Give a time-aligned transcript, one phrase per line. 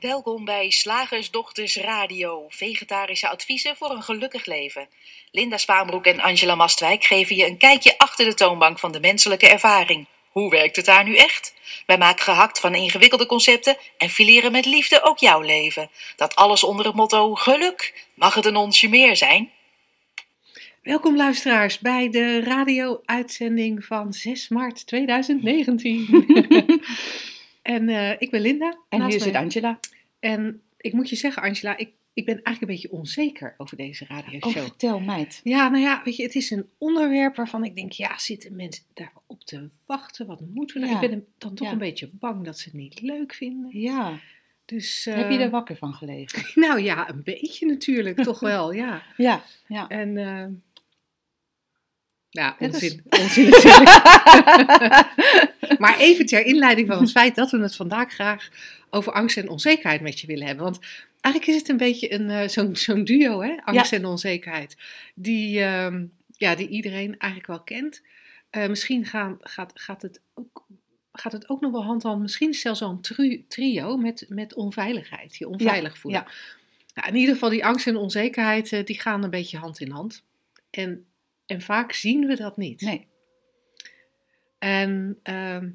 [0.00, 4.88] Welkom bij Slagersdochters Radio, vegetarische adviezen voor een gelukkig leven.
[5.30, 9.48] Linda Spaanbroek en Angela Mastwijk geven je een kijkje achter de toonbank van de menselijke
[9.48, 10.06] ervaring.
[10.30, 11.54] Hoe werkt het daar nu echt?
[11.86, 15.90] Wij maken gehakt van ingewikkelde concepten en fileren met liefde ook jouw leven.
[16.16, 18.06] Dat alles onder het motto geluk.
[18.14, 19.50] Mag het een onsje meer zijn?
[20.82, 26.06] Welkom luisteraars bij de radio-uitzending van 6 maart 2019.
[27.62, 28.78] en eh, ik ben Linda.
[28.88, 29.34] En hier zit.
[29.34, 29.78] Angela.
[30.20, 34.04] En ik moet je zeggen, Angela, ik, ik ben eigenlijk een beetje onzeker over deze
[34.04, 34.62] Oh, radioshow.
[34.62, 35.40] vertel meid.
[35.44, 38.84] Ja, nou ja, weet je, het is een onderwerp waarvan ik denk, ja, zitten mensen
[38.94, 40.26] daarop te wachten?
[40.26, 40.98] Wat moeten we nou?
[40.98, 41.02] Ja.
[41.02, 41.72] Ik ben dan toch Ja.
[41.72, 43.78] een beetje bang dat ze het niet leuk vinden.
[43.80, 44.18] Ja,
[44.64, 46.42] Dus, heb je eh, er wakker van gelegen?
[46.66, 49.02] Nou ja, een beetje natuurlijk, toch wel, ja.
[49.16, 49.88] Ja, ja.
[49.88, 50.46] En, eh
[52.30, 53.48] ja, is- onzin.
[55.78, 58.48] Maar even ter inleiding van het feit dat we het vandaag graag
[58.90, 60.64] over angst en onzekerheid met je willen hebben.
[60.64, 60.78] Want
[61.20, 63.56] eigenlijk is het een beetje een, eh, zo'n, zo'n duo, hè?
[63.64, 64.76] angst en onzekerheid,
[65.14, 66.04] die, ehm,
[66.36, 68.02] ja, die iedereen eigenlijk wel kent.
[68.50, 70.64] Eh, misschien gaan, gaat, gaat, het ook,
[71.12, 74.26] gaat het ook nog wel hand aan hand, misschien zelfs wel een tru- trio met,
[74.28, 76.20] met onveiligheid, je onveilig voelen.
[76.26, 76.32] ja.
[76.94, 79.90] Nou, in ieder geval, die angst en onzekerheid, eh, die gaan een beetje hand in
[79.90, 80.22] hand.
[80.70, 81.04] En,
[81.50, 82.80] en vaak zien we dat niet.
[82.80, 83.06] Nee.
[84.58, 85.70] En ehm,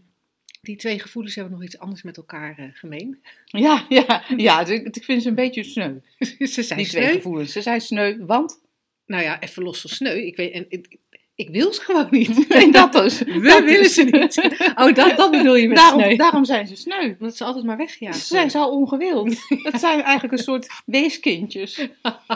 [0.61, 3.21] die twee gevoelens hebben nog iets anders met elkaar eh, gemeen.
[3.45, 4.65] Ja, ja, ja.
[4.65, 5.95] Ik ik vind ze een beetje sneu.
[6.19, 7.13] Ze zijn Die twee sneu.
[7.13, 7.51] gevoelens.
[7.51, 8.63] Ze zijn sneu, want...
[9.05, 10.15] Nou ja, even los van sneu.
[10.17, 10.97] Ik, weet, en, ik,
[11.35, 12.45] ik wil ze gewoon niet.
[12.49, 13.19] Nee, dat dus.
[13.23, 14.41] We Dat willen is- ze niet.
[14.81, 16.15] Oh, dat, dat bedoel je met Daarom, sneu.
[16.15, 17.13] daarom zijn ze sneu.
[17.19, 19.29] Omdat ze altijd maar weggejaagd Ze zijn zo ongewild.
[19.49, 21.73] Het zijn eigenlijk een soort weeskindjes.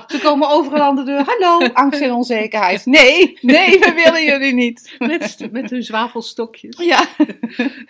[0.07, 1.23] Ze komen overal aan de deur.
[1.25, 2.85] Hallo, angst en onzekerheid.
[2.85, 4.95] Nee, nee, we willen jullie niet.
[4.99, 6.77] Met, met hun zwavelstokjes.
[6.77, 7.07] Ja.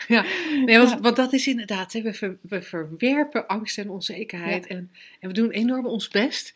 [0.07, 0.25] Ja,
[0.65, 0.99] nee, want, Ja.
[0.99, 5.33] want dat is inderdaad, hè, we, ver- we verwerpen angst en onzekerheid en, en we
[5.33, 6.53] doen enorm ons best,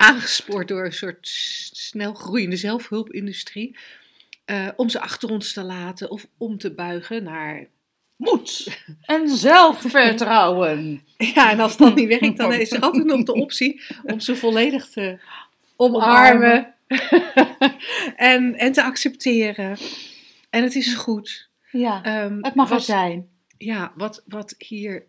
[0.00, 1.18] aangespoord door een soort
[1.72, 3.76] snel groeiende zelfhulpindustrie,
[4.44, 7.66] eh, om ze achter ons te laten of om te buigen naar...
[8.16, 11.02] Moed en zelfvertrouwen.
[11.34, 14.36] Ja, en als dat niet werkt, dan is er altijd nog de optie om ze
[14.36, 15.18] volledig te
[15.76, 16.74] omarmen
[18.16, 19.76] en, en te accepteren.
[20.50, 21.48] En het is goed.
[21.70, 23.28] Ja, Ehm, het mag er wat- zijn.
[23.58, 25.04] Ja, wat, wat hier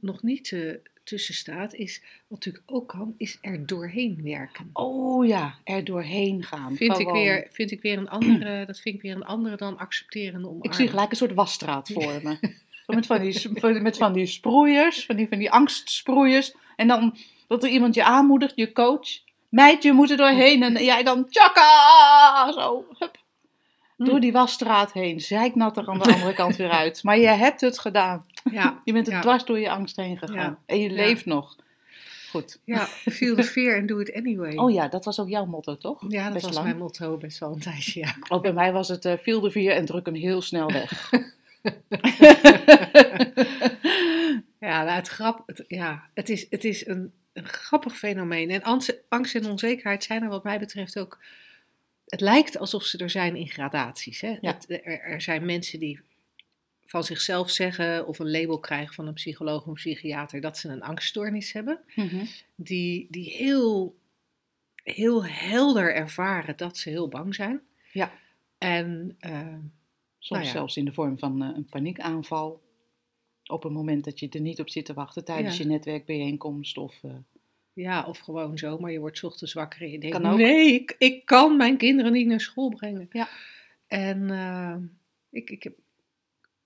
[0.00, 0.74] nog niet eh,
[1.08, 4.70] tussen staat, is wat natuurlijk ook kan, is er doorheen werken.
[4.72, 6.76] Oh ja, er doorheen gaan.
[6.76, 9.78] Vind ik, weer, vind ik weer een andere, dat vind ik weer een andere dan
[9.78, 10.64] accepteren en omarmen.
[10.64, 12.38] Ik zie gelijk een soort wasstraat voor me.
[12.86, 16.54] Zo Met van, die, met van die sproeiers, van die, van die angstsproeiers.
[16.76, 17.16] En dan
[17.46, 19.08] dat er iemand je aanmoedigt, je coach.
[19.48, 20.62] Meid, je moet er doorheen.
[20.62, 22.84] En jij dan tjaka, zo.
[22.98, 23.16] Hup.
[24.06, 25.20] Door die wasstraat heen.
[25.20, 27.02] Zeiknat er aan de andere kant weer uit.
[27.02, 28.26] Maar je hebt het gedaan.
[28.50, 29.20] Ja, Je bent er Ja.
[29.20, 30.36] dwars door je angst heen gegaan.
[30.36, 30.58] Ja.
[30.66, 31.56] En je leeft nog.
[32.30, 32.60] Goed.
[32.64, 34.56] ja, feel the fear and do it anyway.
[34.56, 36.04] Oh ja, dat was ook jouw motto, toch?
[36.08, 36.66] Ja, dat Best was lang.
[36.66, 38.14] mijn motto best wel een tijdje, ja.
[38.28, 41.10] Ook bij mij was het eh feel the fear en druk hem heel snel weg.
[44.60, 48.50] Ja, nou, het, grap, het, ja, het is, het is een, een grappig fenomeen.
[48.50, 51.18] En angst, angst en onzekerheid zijn er wat mij betreft ook...
[52.08, 54.20] Het lijkt alsof ze er zijn in gradaties.
[54.20, 54.36] Hè?
[54.40, 54.52] Ja.
[54.52, 56.00] Het- er, er zijn mensen die
[56.84, 60.68] van zichzelf zeggen of een label krijgen van een psycholoog of een psychiater dat ze
[60.68, 61.80] een angststoornis hebben.
[61.94, 62.24] Mhm.
[62.54, 63.96] Die, die heel,
[64.82, 67.60] heel helder ervaren dat ze heel bang zijn.
[67.92, 68.12] Ja.
[68.58, 69.54] En eh,
[70.20, 70.50] Soms Nou ja.
[70.50, 72.62] zelfs in de vorm van eh, een paniekaanval.
[73.46, 75.62] Op een moment dat je er niet op zit te wachten tijdens Ja.
[75.62, 76.76] je netwerkbijeenkomst.
[76.78, 77.10] Of, eh,
[77.78, 80.38] Ja, of gewoon zo, maar je wordt ochtends wakker en je denkt, Kan ook.
[80.38, 83.08] nee, ik, ik kan mijn kinderen niet naar school brengen.
[83.12, 83.28] Ja.
[83.86, 84.76] En eh,
[85.30, 85.72] ik, ik, heb,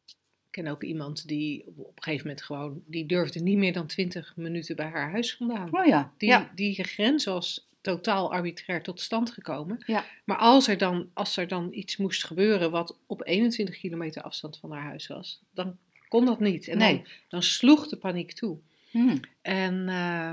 [0.06, 0.14] ik
[0.50, 4.32] ken ook iemand die op een gegeven moment gewoon, die durfde niet meer dan 20
[4.36, 5.68] minuten bij haar huis vandaan.
[5.78, 6.50] oh ja, Die, ja.
[6.54, 9.82] die grens was totaal arbitrair tot stand gekomen.
[9.86, 10.04] Ja.
[10.24, 14.58] Maar als er, dan, als er dan iets moest gebeuren wat op 21 kilometer afstand
[14.58, 15.76] van haar huis was, dan
[16.08, 16.68] kon dat niet.
[16.68, 16.94] En Nee.
[16.96, 18.58] dan, dan sloeg de paniek toe.
[18.90, 19.16] Hm.
[19.42, 20.32] En eh,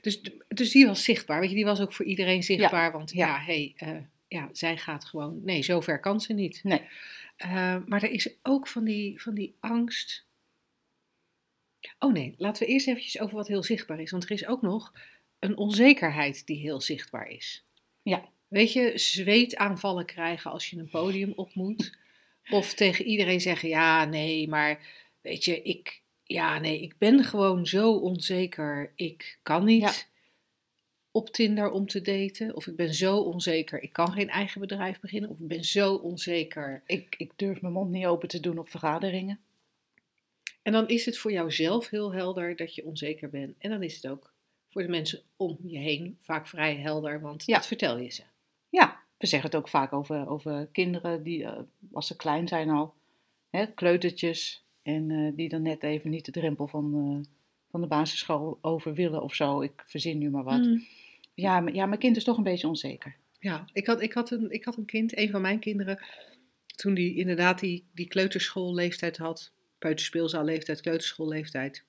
[0.00, 1.40] dus, dus die was zichtbaar.
[1.40, 2.92] Weet je, die was ook voor iedereen zichtbaar.
[2.92, 3.44] Want ja, Ja.
[3.44, 3.96] hey, eh,
[4.28, 5.40] ja, zij gaat gewoon.
[5.44, 6.60] Nee, zover kan ze niet.
[6.62, 6.80] Nee.
[7.36, 10.26] Eh, maar er is ook van die, van die angst.
[11.98, 14.10] Oh nee, laten we eerst eventjes over wat heel zichtbaar is.
[14.10, 14.92] Want er is ook nog
[15.38, 17.64] een onzekerheid die heel zichtbaar is.
[18.02, 18.28] Ja.
[18.48, 21.96] Weet je, zweetaanvallen krijgen als je een podium op moet.
[22.50, 24.80] Of tegen iedereen zeggen, ja, nee, maar
[25.20, 28.92] weet je, ik, ja, nee, ik ben gewoon zo onzeker.
[28.94, 29.92] Ik kan niet Ja.
[31.10, 32.54] op Tinder om te daten.
[32.56, 35.30] Of ik ben zo onzeker, ik kan geen eigen bedrijf beginnen.
[35.30, 36.82] Of ik ben zo onzeker.
[36.86, 39.40] Ik, ik durf mijn mond niet open te doen op vergaderingen.
[40.62, 43.54] En dan is het voor jouzelf heel helder dat je onzeker bent.
[43.58, 44.32] En dan is het ook
[44.70, 47.54] voor de mensen om je heen vaak vrij helder, want Ja.
[47.56, 48.22] dat vertel je ze.
[48.68, 51.58] Ja, we zeggen het ook vaak over, over kinderen die, eh,
[51.92, 52.94] als ze klein zijn al,
[53.50, 57.30] hè, kleutertjes, en eh, die dan net even niet de drempel van, eh,
[57.70, 59.60] van de basisschool over willen of zo.
[59.62, 60.64] Ik verzin nu maar wat.
[60.64, 60.84] Mm.
[61.34, 63.16] Ja, m- ja, mijn kind is toch een beetje onzeker.
[63.38, 65.98] Ja, ik had, ik, had een, ik had een kind, een van mijn kinderen,
[66.76, 71.84] toen die inderdaad die, die kleuterschoolleeftijd had, peuterspeelzaalleeftijd, kleuterschoolleeftijd,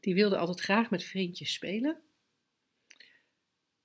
[0.00, 1.96] die wilde altijd graag met vriendjes spelen.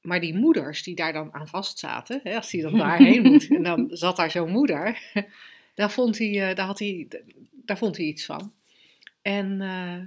[0.01, 3.47] Maar die moeders die daar dan aan vast zaten, hè, als hij dan daarheen moet,
[3.49, 5.01] en dan zat daar zo'n moeder,
[5.75, 7.07] daar vond hij, eh, daar had hij,
[7.65, 8.53] daar vond hij iets van.
[9.21, 9.97] En eh,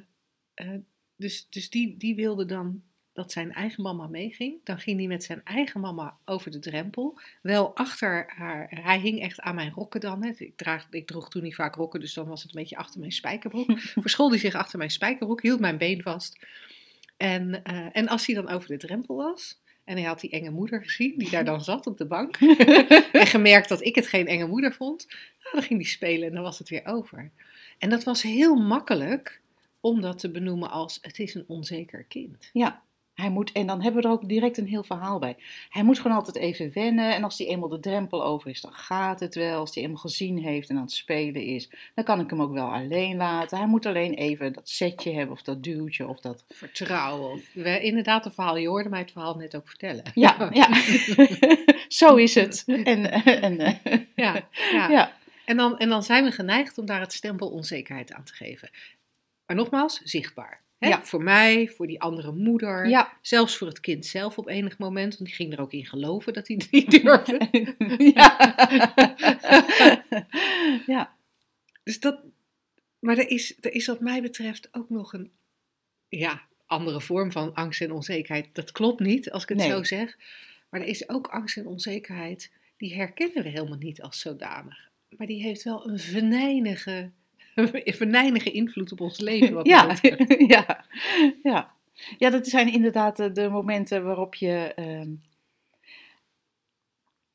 [0.54, 0.80] eh,
[1.16, 2.82] dus, dus die, die wilde dan
[3.16, 4.60] dat zijn eigen mama meeging.
[4.64, 7.20] Dan ging hij met zijn eigen mama over de drempel.
[7.42, 8.68] Wel achter haar.
[8.70, 10.24] Hij hing echt aan mijn rokken dan.
[10.24, 10.30] Hè.
[10.36, 13.00] Ik, draag, ik droeg toen niet vaak rokken, dus dan was het een beetje achter
[13.00, 13.80] mijn spijkerbroek.
[14.06, 16.46] Verschool hij zich achter mijn spijkerbroek, hield mijn been vast.
[17.16, 19.60] En, eh, en als hij dan over de drempel was.
[19.86, 22.36] En hij had die enge moeder gezien, die daar dan zat op de bank.
[23.12, 25.06] en gemerkt dat ik het geen enge moeder vond.
[25.42, 27.30] Nou, dan ging hij spelen en dan was het weer over.
[27.78, 29.40] En dat was heel makkelijk
[29.80, 32.50] om dat te benoemen als het is een onzeker kind.
[32.52, 32.82] Ja,
[33.16, 35.36] hij moet, en dan hebben we er ook direct een heel verhaal bij.
[35.68, 37.14] Hij moet gewoon altijd even wennen.
[37.14, 39.58] En als hij eenmaal de drempel over is, dan gaat het wel.
[39.58, 42.52] Als hij eenmaal gezien heeft en aan het spelen is, dan kan ik hem ook
[42.52, 43.58] wel alleen laten.
[43.58, 46.44] Hij moet alleen even dat setje hebben, of dat duwtje, of dat.
[46.48, 47.42] Vertrouwen.
[47.52, 48.56] We, inderdaad, een verhaal.
[48.56, 50.04] Je hoorde mij het verhaal net ook vertellen.
[50.14, 50.68] Ja, ja.
[51.88, 52.62] zo is het.
[52.66, 54.88] En, en, eh, ja, ja.
[54.88, 55.12] ja.
[55.44, 58.70] En, dan, en dan zijn we geneigd om daar het stempel onzekerheid aan te geven.
[59.46, 60.64] Maar nogmaals, zichtbaar.
[60.78, 60.88] Hè?
[60.88, 61.04] Ja.
[61.04, 62.88] Voor mij, voor die andere moeder.
[62.88, 63.18] Ja.
[63.22, 65.16] Zelfs voor het kind zelf op enig moment.
[65.16, 67.48] Want die ging er ook in geloven dat hij het niet durfde.
[68.14, 68.54] ja.
[70.94, 71.16] ja.
[71.82, 72.20] Dus dat,
[72.98, 75.30] maar er is, er is wat mij betreft ook nog een
[76.08, 78.48] ja, andere vorm van angst en onzekerheid.
[78.52, 79.68] Dat klopt niet als ik het Nee.
[79.68, 80.16] zo zeg.
[80.70, 84.90] Maar er is ook angst en onzekerheid, die herkennen we helemaal niet als zodanig.
[85.08, 87.10] Maar die heeft wel een venijnige,
[88.02, 89.54] venijnige invloed op ons leven.
[89.54, 89.96] Wat Ja,
[90.54, 90.84] ja,
[91.42, 91.74] ja.
[92.18, 95.10] Ja, dat zijn inderdaad de, de momenten waarop je, ehm,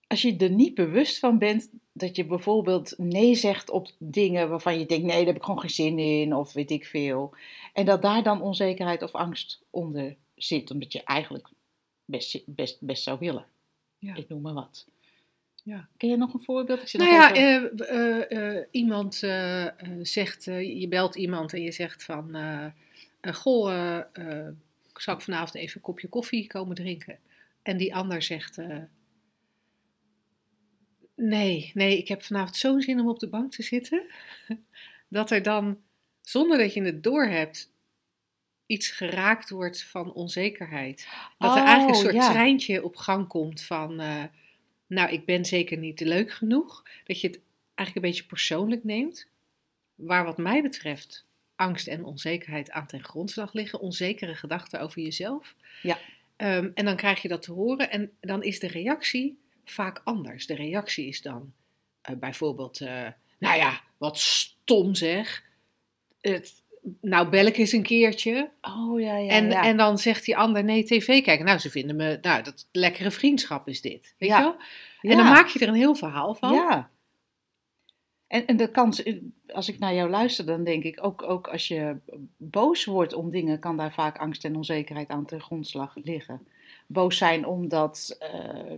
[0.08, 4.80] als je er niet bewust van bent, dat je bijvoorbeeld nee zegt op dingen waarvan
[4.80, 7.36] je denkt, nee, daar heb ik gewoon geen zin in, of weet ik veel.
[7.74, 11.50] En dat daar dan onzekerheid of angst onder zit, omdat je eigenlijk
[12.06, 13.46] best, best, best zou willen.
[13.98, 14.16] Ja.
[14.16, 14.88] Ik noem maar wat.
[15.64, 15.88] Ja.
[15.98, 16.82] Ken je nog een voorbeeld?
[16.82, 19.16] Ik zit Nou ja, even- eh, eh, eh, iemand
[20.02, 22.36] zegt, je belt iemand en je zegt van,
[23.22, 24.00] goh,
[24.94, 27.20] zou ik vanavond even een kopje koffie komen drinken?
[27.62, 28.58] En die ander zegt,
[31.16, 34.04] nee, nee, ik heb vanavond zo'n zin om op de bank te zitten,
[35.08, 35.78] dat er dan,
[36.22, 37.72] zonder dat je het doorhebt,
[38.66, 41.08] iets geraakt wordt van onzekerheid.
[41.38, 42.30] Dat er Oh, eigenlijk een soort ja.
[42.32, 44.02] treintje op gang komt van,
[44.92, 46.84] nou, ik ben zeker niet leuk genoeg.
[47.04, 47.40] Dat je het
[47.76, 49.28] eigenlijk een beetje persoonlijk neemt.
[49.96, 53.80] Waar wat mij betreft angst en onzekerheid aan ten grondslag liggen.
[53.80, 55.56] Onzekere gedachten over jezelf.
[55.82, 55.98] Ja.
[56.36, 60.46] Ehm, en dan krijg je dat te horen en dan is de reactie vaak anders.
[60.46, 61.54] De reactie is dan
[62.02, 63.08] eh, bijvoorbeeld, eh,
[63.40, 65.44] nou ja, wat stom zeg.
[66.22, 66.54] Het,
[67.02, 68.50] nou bel ik eens een keertje.
[68.62, 69.64] Oh ja, ja, en, ja.
[69.64, 71.46] en dan zegt die ander, nee, tv kijken.
[71.46, 74.16] Nou, ze vinden me, nou, dat lekkere vriendschap is dit.
[74.18, 74.38] Weet Ja.
[74.38, 74.56] je wel?
[75.02, 75.12] Ja.
[75.12, 76.54] En dan maak je er een heel verhaal van.
[76.54, 76.90] Ja.
[78.28, 79.04] En, en de kans,
[79.48, 81.96] als ik naar jou luister, dan denk ik ook, ook als je
[82.38, 86.48] boos wordt om dingen, kan daar vaak angst en onzekerheid aan ten grondslag liggen.
[86.88, 88.74] Boos zijn omdat, eh,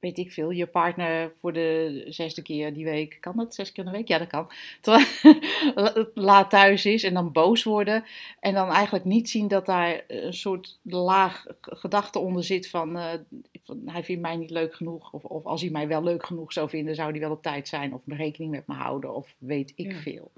[0.00, 3.84] weet ik veel, je partner voor de zesde keer die week, kan dat zes keer
[3.84, 4.08] in de week?
[4.08, 4.50] Ja, dat kan.
[4.80, 8.04] Terwijl- laat thuis is en dan boos worden.
[8.40, 13.12] En dan eigenlijk niet zien dat daar een soort laag gedachte onder zit van, eh,
[13.62, 15.12] van hij vindt mij niet leuk genoeg.
[15.12, 17.68] Of, of als hij mij wel leuk genoeg zou vinden, zou hij wel op tijd
[17.68, 17.94] zijn.
[17.94, 19.14] Of rekening met me houden.
[19.14, 19.98] Of weet ik Ja.
[19.98, 20.30] veel.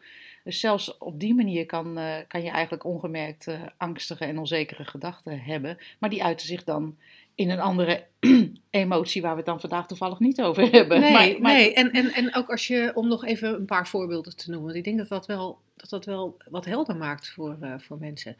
[0.44, 4.84] Dus zelfs op die manier kan, eh, kan je eigenlijk ongemerkt eh, angstige en onzekere
[4.84, 5.78] gedachten hebben.
[5.98, 6.96] Maar die uiten zich dan
[7.40, 8.06] in een andere
[8.70, 11.00] emotie waar we het dan vandaag toevallig niet over hebben.
[11.00, 11.74] Nee, Maar- maar- nee.
[11.74, 14.76] En, en, en ook als je, om nog even een paar voorbeelden te noemen, want
[14.78, 18.36] ik denk dat dat wel, dat dat wel wat helder maakt voor, eh, voor mensen.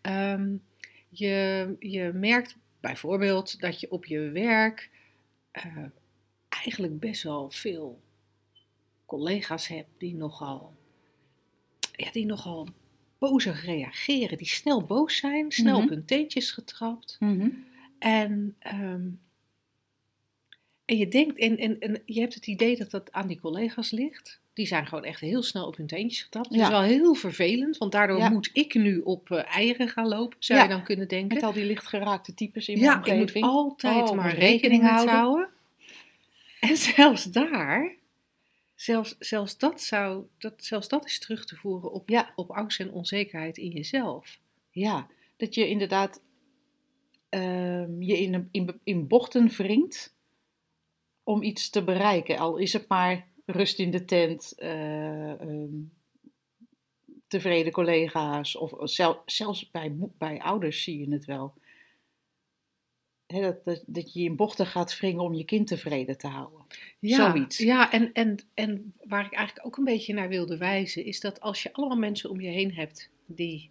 [0.00, 0.48] Ehm,
[1.08, 4.90] je, je merkt bijvoorbeeld dat je op je werk
[5.50, 5.64] eh,
[6.48, 8.00] eigenlijk best wel veel
[9.06, 10.76] collega's hebt die nogal,
[11.92, 12.68] ja, die nogal
[13.18, 15.82] bozig reageren, die snel boos zijn, snel Mhm.
[15.84, 17.16] op hun teentjes getrapt.
[17.20, 17.48] Mhm.
[18.10, 19.08] En, ehm,
[20.84, 23.90] En je denkt, en, en, en je hebt het idee dat dat aan die collega's
[23.90, 24.40] ligt.
[24.52, 26.48] Die zijn gewoon echt heel snel op hun teentjes getapt.
[26.48, 26.62] Dat Ja.
[26.64, 28.28] is wel heel vervelend, want daardoor Ja.
[28.30, 30.64] moet ik nu op eh, eieren gaan lopen, zou Ja.
[30.64, 31.34] je dan kunnen denken.
[31.34, 33.44] Met al die lichtgeraakte types in mijn Ja, ik moet omgeving.
[33.44, 35.14] altijd Oh, maar rekening houden.
[35.14, 35.48] houden.
[36.60, 37.94] En zelfs daar,
[38.74, 42.32] zelfs, zelfs, dat zou, dat, zelfs dat is terug te voeren op, Ja.
[42.36, 44.38] op angst en onzekerheid in jezelf.
[44.70, 46.20] Ja, dat je inderdaad
[47.36, 50.14] ehm, je in, in, in bochten wringt
[51.22, 52.38] om iets te bereiken.
[52.38, 55.74] Al is het maar rust in de tent, eh, ehm,
[57.26, 61.54] tevreden collega's of zel- zelfs bij, bij ouders zie je het wel.
[63.26, 66.60] Dat, dat, dat je in bochten gaat wringen om je kind tevreden te houden.
[66.98, 67.58] Ja, Zoiets.
[67.58, 71.40] Ja, en, en, en waar ik eigenlijk ook een beetje naar wilde wijzen, is dat
[71.40, 73.70] als je allemaal mensen om je heen hebt die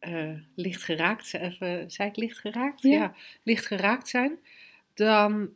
[0.00, 2.82] eh, licht geraakt zijn, of, eh, zei ik licht geraakt?
[2.82, 3.14] Ja.
[3.42, 4.38] licht geraakt zijn,
[4.94, 5.50] dan,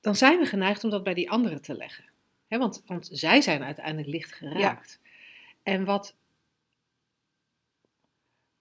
[0.00, 2.04] dan zijn we geneigd om dat bij die anderen te leggen.
[2.48, 5.00] Hè, want, want zij zijn uiteindelijk licht geraakt.
[5.62, 6.16] En wat.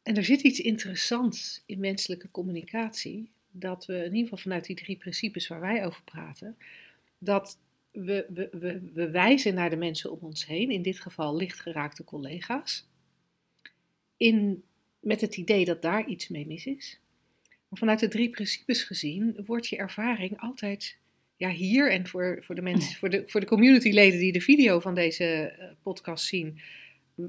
[0.03, 4.75] En er zit iets interessants in menselijke communicatie, dat we in ieder geval vanuit die
[4.75, 6.57] drie principes waar wij over praten,
[7.17, 7.57] dat
[7.91, 12.03] we, we, we, we wijzen naar de mensen om ons heen, in dit geval lichtgeraakte
[12.03, 12.87] collega's,
[14.17, 14.63] in,
[14.99, 16.99] met het idee dat daar iets mee mis is.
[17.43, 20.97] Maar vanuit de drie principes gezien wordt je ervaring altijd,
[21.37, 24.79] ja hier en voor, voor de mensen, voor de, voor de communityleden die de video
[24.79, 26.59] van deze eh, podcast zien,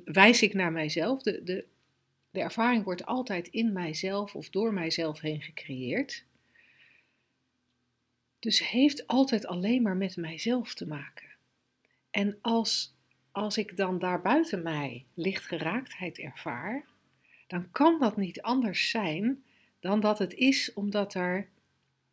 [0.05, 1.23] wijs ik naar mijzelf.
[1.23, 1.65] De, de,
[2.31, 6.25] de ervaring wordt altijd in mijzelf of door mijzelf heen gecreëerd.
[8.39, 11.29] Dus heeft altijd alleen maar met mijzelf te maken.
[12.11, 12.96] En als,
[13.37, 16.85] als ik dan daarbuiten mij lichtgeraaktheid ervaar,
[17.47, 19.45] dan kan dat niet anders zijn
[19.81, 21.49] dan dat het is omdat er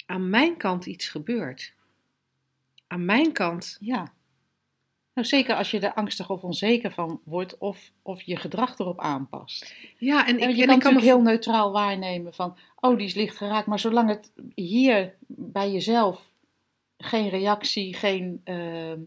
[0.06, 1.74] aan mijn kant iets gebeurt.
[2.88, 4.14] Aan mijn kant Ja.
[5.14, 9.00] Nou, zeker als je er angstig of onzeker van wordt of, of je gedrag erop
[9.00, 9.76] aanpast.
[9.98, 13.06] Ja, en ik, je en kan ik kan me heel neutraal waarnemen van, oh, die
[13.06, 13.68] is licht geraakt.
[13.68, 16.32] Maar zolang het hier bij jezelf
[16.98, 19.00] geen reactie, geen, ehm,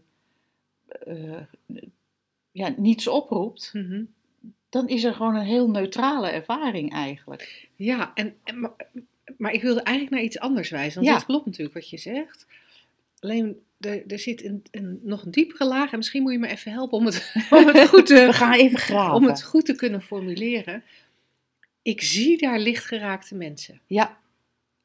[0.87, 1.41] eh,
[2.57, 4.03] ja, niets oproept, Mhm.
[4.69, 7.67] dan is er gewoon een heel neutrale ervaring eigenlijk.
[7.75, 8.71] Ja, en, en, maar,
[9.37, 10.95] maar ik wilde eigenlijk naar iets anders wijzen.
[10.95, 11.15] Want Ja.
[11.15, 12.45] dit klopt natuurlijk wat je zegt.
[13.19, 15.91] Alleen, er, er zit een, een, nog een diepere laag.
[15.91, 18.53] En misschien moet je me even helpen om het, om het, goed, We te, gaan
[18.53, 19.15] even graven.
[19.15, 20.83] om het goed te kunnen formuleren.
[21.81, 23.81] Ik zie daar lichtgeraakte mensen.
[23.87, 24.17] Ja,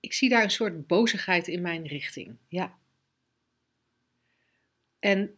[0.01, 2.37] Ik zie daar een soort bozigheid in mijn richting.
[2.49, 2.75] ja,
[4.99, 5.37] En,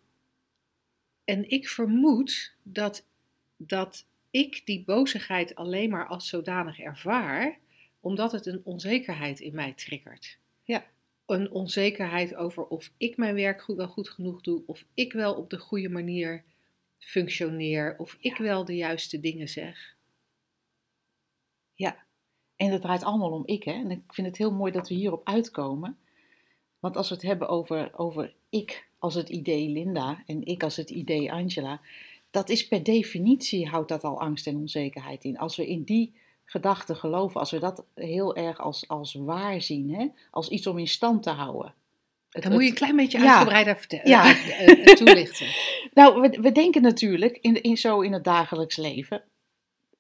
[1.25, 3.07] en ik vermoed dat,
[3.57, 7.59] dat ik die bozigheid alleen maar als zodanig ervaar,
[8.00, 10.38] omdat het een onzekerheid in mij triggert.
[10.62, 10.85] Ja.
[11.26, 15.35] Een onzekerheid over of ik mijn werk goed, wel goed genoeg doe, of ik wel
[15.35, 16.45] op de goede manier
[16.99, 19.97] functioneer, of ik wel de juiste dingen zeg.
[21.75, 22.02] ja.
[22.57, 23.73] En dat draait allemaal om ik, hè.
[23.73, 25.99] En ik vind het heel mooi dat we hierop uitkomen.
[26.78, 30.76] Want als we het hebben over, over ik als het idee Linda en ik als
[30.76, 31.80] het idee Angela,
[32.30, 35.38] dat is per definitie houdt dat al angst en onzekerheid in.
[35.38, 36.12] Als we in die
[36.44, 40.78] gedachten geloven, als we dat heel erg als, als waar zien, hè, als iets om
[40.78, 41.75] in stand te houden.
[42.30, 43.28] Het- Dan moet je een klein beetje Ja.
[43.30, 44.25] uitgebreider vertellen, Ja.
[44.25, 45.46] eh, eh, eh, toelichten.
[45.94, 49.23] Nou, we, we denken natuurlijk in, in, zo in het dagelijks leven.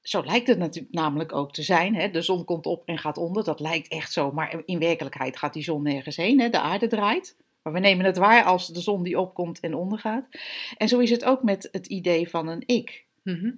[0.02, 1.94] Zo lijkt het natuurlijk namelijk ook te zijn.
[1.94, 2.10] Hè?
[2.10, 3.44] De zon komt op en gaat onder.
[3.44, 4.32] Dat lijkt echt zo.
[4.32, 6.40] Maar in werkelijkheid gaat die zon nergens heen.
[6.40, 6.48] Hè?
[6.50, 7.36] De aarde draait.
[7.64, 10.28] Maar we nemen het waar als de zon die opkomt en ondergaat.
[10.76, 13.04] En zo is het ook met het idee van een ik.
[13.22, 13.50] Mhm.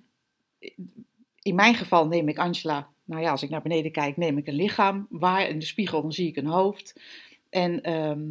[1.43, 2.89] In mijn geval neem ik Angela.
[3.05, 5.49] Nou ja, als ik naar beneden kijk, neem ik een lichaam waar.
[5.49, 7.01] In de spiegel dan zie ik een hoofd.
[7.51, 8.23] En, ehm,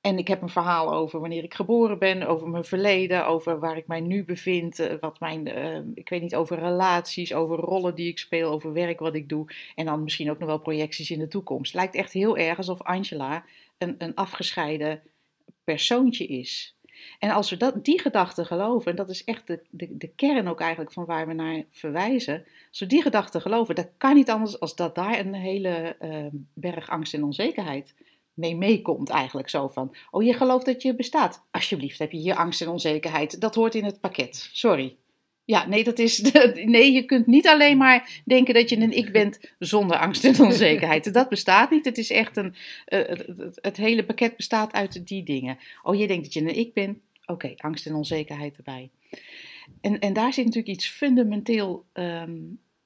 [0.00, 3.76] en ik heb een verhaal over wanneer ik geboren ben, over mijn verleden, over waar
[3.76, 7.94] ik mij nu bevind, eh, wat mijn, eh, ik weet niet, over relaties, over rollen
[7.94, 9.46] die ik speel, over werk wat ik doe.
[9.74, 11.74] En dan misschien ook nog wel projecties in de toekomst.
[11.74, 13.44] Lijkt echt heel erg alsof Angela
[13.78, 15.02] een, een afgescheiden
[15.64, 16.74] persoontje is.
[17.18, 20.48] En als we dat, die gedachte geloven, en dat is echt de, de, de kern
[20.48, 22.44] ook eigenlijk van waar we naar verwijzen.
[22.68, 26.26] Als we die gedachte geloven, dat kan niet anders als dat daar een hele eh,
[26.54, 27.94] berg angst en onzekerheid
[28.40, 29.94] mee meekomt eigenlijk zo van.
[30.10, 31.46] Oh, je gelooft dat je bestaat.
[31.50, 33.40] Alsjeblieft, heb je hier angst en onzekerheid.
[33.40, 34.48] Dat hoort in het pakket.
[34.52, 34.96] Sorry.
[35.44, 36.32] Ja, nee, dat is.
[36.64, 40.40] Nee, je kunt niet alleen maar denken dat je een ik bent zonder angst en
[40.40, 41.14] onzekerheid.
[41.14, 41.84] Dat bestaat niet.
[41.84, 42.54] Het is echt een.
[42.84, 43.18] eh,
[43.54, 45.58] het, hele pakket bestaat uit die dingen.
[45.82, 46.98] Oh, je denkt dat je een ik bent.
[47.26, 48.90] Oké, angst en onzekerheid erbij.
[49.80, 52.38] En, en daar zit natuurlijk iets fundamenteel, ehm,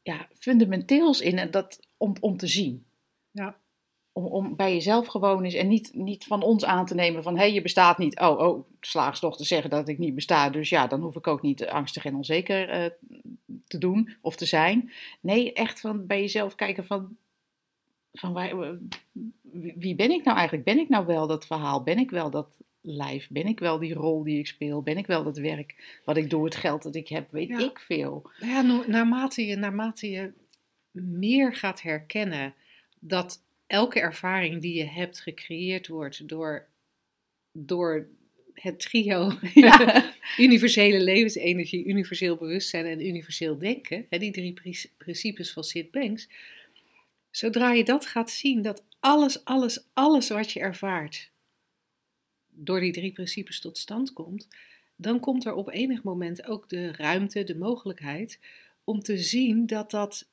[0.02, 2.84] ja, fundamenteels in en dat, om, om te zien.
[3.30, 3.56] Ja.
[4.14, 7.34] Om, om bij jezelf gewoon eens en niet, niet van ons aan te nemen van
[7.34, 8.20] hé, hey, je bestaat niet.
[8.20, 8.64] Oh, oh,
[9.36, 12.14] te zeggen dat ik niet besta, dus ja, dan hoef ik ook niet angstig en
[12.14, 12.90] onzeker uh,
[13.66, 14.92] te doen of te zijn.
[15.20, 17.16] Nee, echt van bij jezelf kijken van,
[18.12, 18.78] van waar,
[19.74, 20.66] wie ben ik nou eigenlijk?
[20.66, 21.82] Ben ik nou wel dat verhaal?
[21.82, 22.48] Ben ik wel dat
[22.80, 23.28] lijf?
[23.30, 24.82] Ben ik wel die rol die ik speel?
[24.82, 27.30] Ben ik wel dat werk wat ik doe, het geld dat ik heb?
[27.30, 28.30] Weet ik veel.
[28.40, 30.32] Ja, naarmate je, naarmate je
[30.90, 32.54] meer gaat herkennen
[32.98, 36.68] dat elke ervaring die je hebt gecreëerd wordt door,
[37.52, 38.08] door
[38.54, 40.12] het trio ja.
[40.38, 44.54] universele levensenergie, universeel bewustzijn en universeel denken, hè, die drie
[44.96, 46.28] principes van Sid Banks.
[47.30, 51.32] Zodra je dat gaat zien, dat alles, alles, alles wat je ervaart
[52.54, 54.48] door die drie principes tot stand komt,
[54.96, 58.40] dan komt er op enig moment ook de ruimte, de mogelijkheid
[58.84, 60.28] om te zien dat dat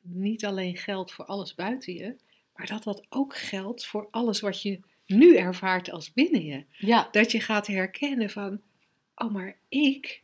[0.00, 2.16] niet alleen geldt voor alles buiten je,
[2.62, 6.64] maar dat dat ook geldt voor alles wat je nu ervaart als binnen je.
[6.78, 7.08] Ja.
[7.12, 8.60] Dat je gaat herkennen van,
[9.14, 10.22] oh maar ik,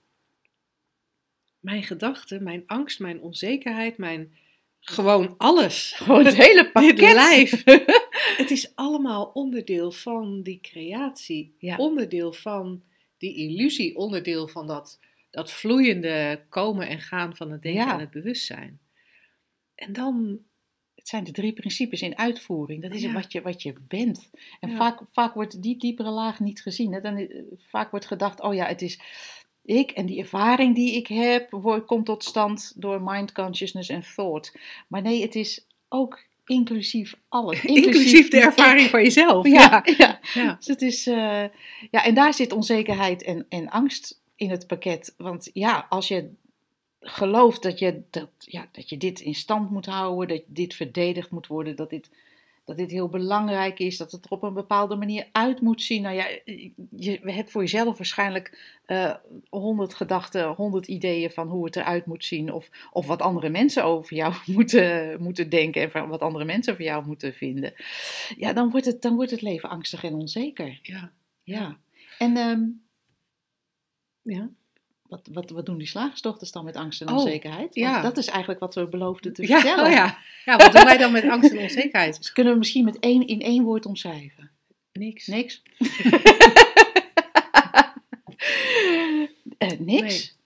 [1.61, 4.33] mijn gedachten, mijn angst, mijn onzekerheid, mijn
[4.80, 5.92] gewoon alles.
[5.97, 6.97] Gewoon het hele pakket.
[6.97, 7.64] Dit lijf.
[8.42, 11.54] het is allemaal onderdeel van die creatie.
[11.59, 11.76] Ja.
[11.76, 12.83] Onderdeel van
[13.16, 13.97] die illusie.
[13.97, 18.80] Onderdeel van dat, dat vloeiende komen en gaan van het denken en het bewustzijn.
[19.75, 20.47] En dan
[21.09, 22.83] zijn de drie principes in uitvoering.
[22.83, 24.31] Dat is wat, je, wat je bent.
[24.61, 26.93] En vaak, vaak wordt die diepere laag niet gezien.
[26.93, 27.00] Hè?
[27.00, 29.00] Dan, eh, vaak wordt gedacht, oh ja, het is
[29.65, 34.05] ik en die ervaring die ik heb, wordt, komt tot stand door mind, consciousness en
[34.15, 34.59] thought.
[34.88, 37.65] Maar nee, het is ook inclusief alles.
[37.85, 39.47] Inclusief, de ervaring van jezelf.
[39.47, 40.21] Ja, ja.
[40.35, 40.55] ja.
[40.55, 41.45] Dus het is, uh,
[41.91, 45.15] ja, en daar zit onzekerheid en, en angst in het pakket.
[45.17, 46.31] Want ja, als je
[47.00, 51.31] gelooft dat je, dat, ja, dat je dit in stand moet houden, dat dit verdedigd
[51.31, 52.11] moet worden, dat dit,
[52.64, 56.02] dat dit heel belangrijk is, dat het er op een bepaalde manier uit moet zien.
[56.02, 56.26] Nou ja,
[56.90, 59.14] je hebt voor jezelf waarschijnlijk eh,
[59.49, 63.85] honderd gedachten, honderd ideeën van hoe het eruit moet zien, of, of wat andere mensen
[63.85, 67.75] over jou moeten, moeten denken en wat andere mensen over jou moeten vinden.
[68.37, 70.79] Ja, dan wordt het, dan wordt het leven angstig en onzeker.
[70.83, 71.12] Ja.
[71.42, 71.79] Ja.
[72.18, 72.83] En um,
[74.23, 74.51] ja.
[75.09, 77.75] Wat, wat, wat doen die slagersdochters dan met angst en oh, onzekerheid?
[77.75, 78.03] ja.
[78.03, 79.87] dat is eigenlijk wat we beloofden te ja, vertellen.
[79.87, 80.18] Oh ja.
[80.44, 82.16] ja, wat doen wij dan met angst en onzekerheid?
[82.18, 84.51] Dus kunnen we misschien met één, in één woord omschrijven?
[84.92, 85.27] Niks.
[85.27, 85.62] Niks?
[89.59, 90.37] uh, niks?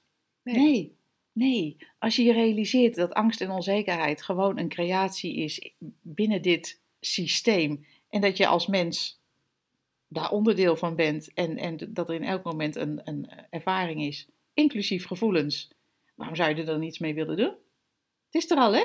[0.42, 0.56] Nee.
[0.56, 0.96] nee.
[1.32, 1.76] Nee.
[1.98, 5.72] Als je je realiseert dat angst en onzekerheid gewoon een creatie is
[6.02, 7.86] binnen dit systeem.
[8.10, 9.20] En dat je als mens
[10.08, 11.32] daar onderdeel van bent.
[11.34, 15.70] En, en dat er in elk moment een, een ervaring is inclusief gevoelens.
[16.14, 17.54] Waarom zou je er dan iets mee willen doen?
[18.30, 18.84] Het is er al, hè?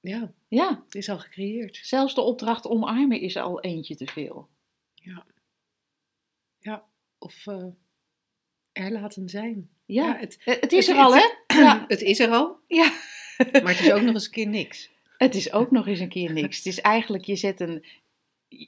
[0.00, 0.32] Ja.
[0.48, 0.82] Ja.
[0.84, 1.80] Het is al gecreëerd.
[1.82, 4.48] Zelfs de opdracht omarmen is al eentje te veel.
[4.94, 5.26] Ja.
[6.58, 6.84] Ja,
[7.18, 7.64] of uh,
[8.72, 9.70] er laten zijn.
[9.84, 11.24] Ja, het, het, is er al, hè?
[11.46, 11.84] Ja.
[11.88, 12.58] Het is er al.
[12.66, 12.92] Ja.
[13.62, 14.90] Maar het is ook nog eens een keer niks.
[15.16, 16.56] Het is ook nog eens een keer niks.
[16.56, 17.84] Het is eigenlijk, je zet een,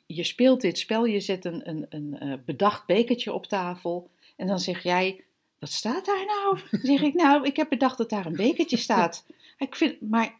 [0.06, 4.10] je speelt dit spel, je zet een, een, een eh, bedacht bekertje op tafel.
[4.36, 5.24] En dan zeg jij,
[5.58, 6.58] wat staat daar nou?
[6.70, 9.24] Dan zeg ik, nou, ik heb bedacht dat daar een bekertje staat.
[9.58, 10.34] Ik vind, maar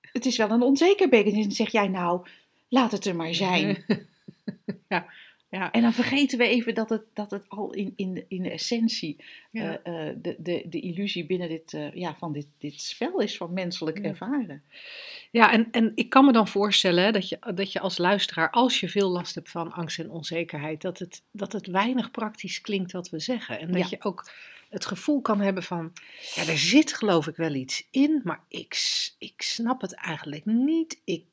[0.00, 1.40] het is wel een onzeker bekertje.
[1.40, 2.26] En dan zeg jij, nou,
[2.68, 3.84] laat het er maar zijn.
[4.88, 5.06] Ja,
[5.54, 5.70] ja.
[5.70, 8.50] En dan vergeten we even dat het, dat het al in, in, de, in de
[8.50, 9.16] essentie
[9.50, 9.78] ja.
[9.84, 13.52] uh, de, de, de illusie binnen dit, uh, ja, van dit, dit spel is van
[13.52, 14.62] menselijk ervaren.
[15.30, 18.80] Ja, en, en ik kan me dan voorstellen dat je, dat je als luisteraar, als
[18.80, 22.92] je veel last hebt van angst en onzekerheid, dat het, dat het weinig praktisch klinkt
[22.92, 23.60] wat we zeggen.
[23.60, 24.30] En dat je ook
[24.74, 25.92] het gevoel kan hebben van,
[26.34, 28.76] ja, er zit geloof ik wel iets in, maar ik,
[29.18, 31.00] ik snap het eigenlijk niet.
[31.04, 31.24] Ik,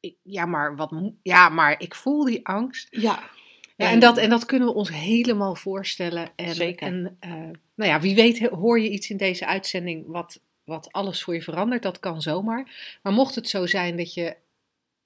[0.00, 2.86] ik, ja, maar wat, ja, maar ik voel die angst.
[2.90, 3.22] Ja.
[3.76, 6.30] Ja, en, dat, en dat kunnen we ons helemaal voorstellen.
[6.36, 6.86] En, Zeker.
[6.86, 7.32] En uh,
[7.74, 11.42] nou ja, wie weet hoor je iets in deze uitzending wat, wat alles voor je
[11.42, 11.82] verandert.
[11.82, 12.98] Dat kan zomaar.
[13.02, 14.36] Maar mocht het zo zijn dat je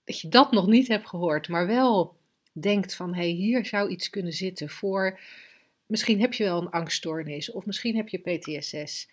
[0.04, 2.16] dat, je dat nog niet hebt gehoord, maar wel
[2.52, 5.18] denkt van, hé, hey, hier zou iets kunnen zitten voor
[5.86, 9.08] misschien heb je wel een angststoornis of misschien heb je PTSS.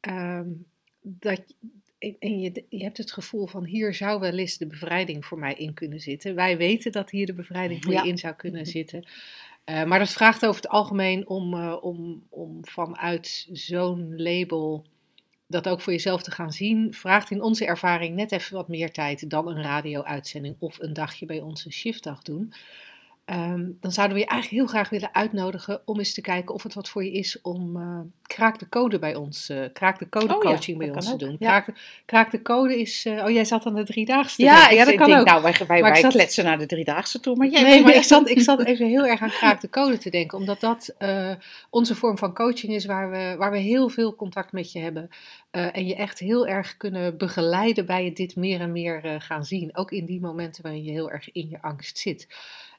[0.00, 0.66] Um,
[1.00, 1.42] dat,
[1.98, 5.54] en je, je hebt het gevoel van hier zou wel eens de bevrijding voor mij
[5.54, 6.34] in kunnen zitten.
[6.34, 9.08] Wij weten dat hier de bevrijding voor je in zou kunnen zitten.
[9.70, 14.84] Uh, maar dat vraagt over het algemeen om, uh, om, om vanuit zo'n label
[15.46, 18.92] dat ook voor jezelf te gaan zien, vraagt in onze ervaring net even wat meer
[18.92, 22.52] tijd dan een radio-uitzending of een dagje bij ons een shiftdag doen.
[23.26, 26.62] Ehm, dan zouden we je eigenlijk heel graag willen uitnodigen om eens te kijken of
[26.62, 30.08] het wat voor je is om uh, kraak de code bij ons, uh, kraak de
[30.08, 31.36] code Oh ja, coaching bij ons te doen.
[31.38, 31.60] ja.
[31.60, 31.72] Kraak, de,
[32.04, 34.42] kraak de code is, eh, oh jij zat aan de driedaagse.
[34.42, 35.26] Ja, ja, dat ik kan denk, ook.
[35.26, 38.02] nou, wij, wij, wij zat- kletsen naar de driedaagse toe, maar jij Nee, maar ik
[38.02, 41.30] zat, ik zat even heel erg aan kraak de code te denken, omdat dat eh,
[41.70, 45.08] onze vorm van coaching is waar we, waar we heel veel contact met je hebben.
[45.50, 49.14] eh, en je echt heel erg kunnen begeleiden bij het dit meer en meer eh,
[49.18, 49.76] gaan zien.
[49.76, 52.26] Ook in die momenten waarin je heel erg in je angst zit.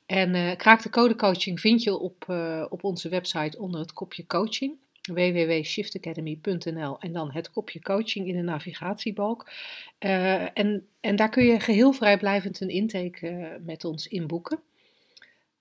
[0.08, 3.94] En eh, kraak de code coaching vind je op, eh, op onze website onder het
[3.94, 9.50] kopje coaching www.shiftacademy.nl en dan het kopje coaching in de navigatiebalk.
[9.98, 14.60] Eh, en, en daar kun je geheel vrijblijvend een intake met ons inboeken.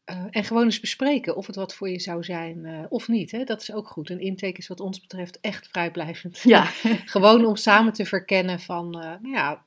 [0.04, 3.30] Eh, en gewoon eens bespreken of het wat voor je zou zijn of niet.
[3.30, 3.44] Hè?
[3.44, 4.10] Dat is ook goed.
[4.10, 6.38] Een intake is wat ons betreft echt vrijblijvend.
[6.38, 6.64] Ja,
[7.14, 9.64] Gewoon om samen te verkennen van, nou ja,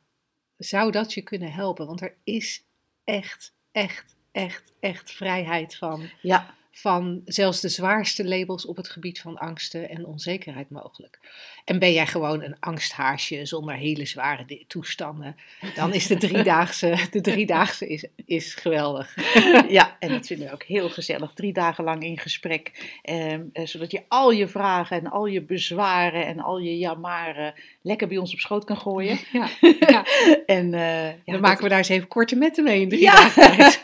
[0.57, 1.85] zou dat je kunnen helpen?
[1.85, 2.65] Want er is
[3.03, 6.09] echt, echt, echt, echt vrijheid van.
[6.21, 11.19] Ja, van zelfs de zwaarste labels op het gebied van angsten en onzekerheid mogelijk.
[11.65, 15.35] En ben jij gewoon een angsthaasje zonder hele zware toestanden,
[15.75, 19.15] dan is de driedaagse, de driedaagse is, is geweldig.
[19.77, 21.33] ja, en dat vinden we ook heel gezellig.
[21.33, 22.97] Drie dagen lang in gesprek.
[23.01, 27.53] ehm, eh, zodat je al je vragen en al je bezwaren en al je jamaren
[27.81, 29.19] lekker bij ons op schoot kan gooien.
[29.31, 30.05] Ja, ja.
[30.45, 33.41] En eh, ja, dan maken we daar eens even korte metten mee in drie dagen
[33.41, 33.81] tijd.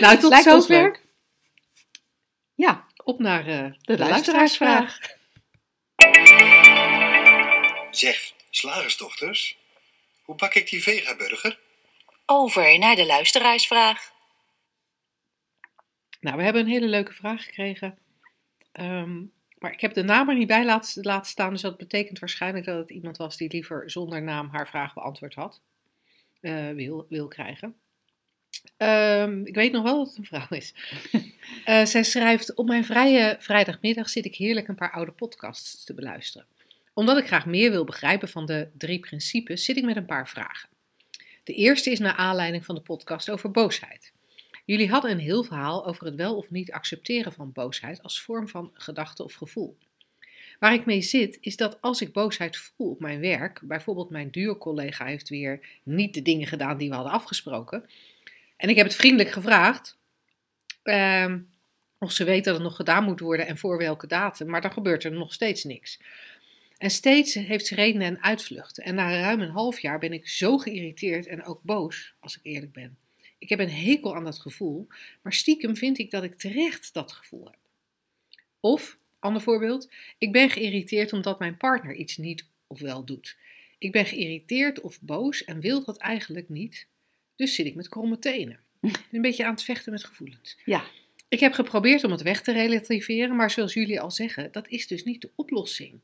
[0.00, 1.01] nou, tot zover.
[2.62, 4.98] Ja, Op naar eh, de de luisteraarsvraag.
[7.90, 9.58] Zeg, slagersdochters,
[10.22, 11.58] hoe bak ik die vegaburger?
[12.26, 14.12] Over naar de luisteraarsvraag.
[16.20, 17.98] Nou, we hebben een hele leuke vraag gekregen.
[18.72, 19.22] Ehm,
[19.58, 21.52] maar ik heb de naam er niet bij laten, laten staan.
[21.52, 25.34] Dus dat betekent waarschijnlijk dat het iemand was die liever zonder naam haar vraag beantwoord
[25.34, 25.60] had.
[26.40, 27.76] eh, wil, wil krijgen.
[28.76, 30.74] Ehm, ik weet nog wel dat het een vrouw is.
[31.64, 35.94] Eh, zij schrijft: Op mijn vrije vrijdagmiddag zit ik heerlijk een paar oude podcasts te
[35.94, 36.46] beluisteren.
[36.94, 40.28] Omdat ik graag meer wil begrijpen van de drie principes, zit ik met een paar
[40.28, 40.68] vragen.
[41.44, 44.12] De eerste is naar aanleiding van de podcast over boosheid.
[44.64, 48.48] Jullie hadden een heel verhaal over het wel of niet accepteren van boosheid als vorm
[48.48, 49.78] van gedachte of gevoel.
[50.58, 54.30] Waar ik mee zit, is dat als ik boosheid voel op mijn werk, bijvoorbeeld mijn
[54.30, 57.86] duurcollega heeft weer niet de dingen gedaan die we hadden afgesproken,
[58.56, 59.98] en ik heb het vriendelijk gevraagd
[60.82, 61.38] ehm,
[62.02, 64.72] of ze weet dat het nog gedaan moet worden en voor welke datum, maar dan
[64.72, 66.00] gebeurt er nog steeds niks.
[66.78, 68.84] En steeds heeft ze redenen en uitvluchten.
[68.84, 72.40] En na ruim een half jaar ben ik zo geïrriteerd en ook boos, als ik
[72.42, 72.96] eerlijk ben.
[73.38, 74.86] Ik heb een hekel aan dat gevoel,
[75.22, 77.58] maar stiekem vind ik dat ik terecht dat gevoel heb.
[78.60, 83.36] Of, ander voorbeeld, ik ben geïrriteerd omdat mijn partner iets niet of wel doet.
[83.78, 86.86] Ik ben geïrriteerd of boos en wil dat eigenlijk niet,
[87.36, 88.60] dus zit ik met kromme tenen.
[89.12, 90.58] Een beetje aan het vechten met gevoelens.
[90.64, 90.84] Ja.
[91.32, 94.86] Ik heb geprobeerd om het weg te relativeren, maar zoals jullie al zeggen, dat is
[94.86, 96.00] dus niet de oplossing.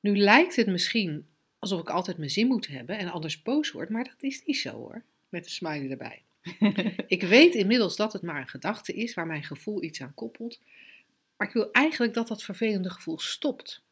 [0.00, 1.26] Nu lijkt het misschien
[1.58, 4.56] alsof ik altijd mijn zin moet hebben en anders boos word, maar dat is niet
[4.56, 5.02] zo hoor.
[5.28, 6.22] Met een smiley erbij.
[7.16, 10.60] ik weet inmiddels dat het maar een gedachte is waar mijn gevoel iets aan koppelt,
[11.36, 13.82] maar ik wil eigenlijk dat dat vervelende gevoel stopt.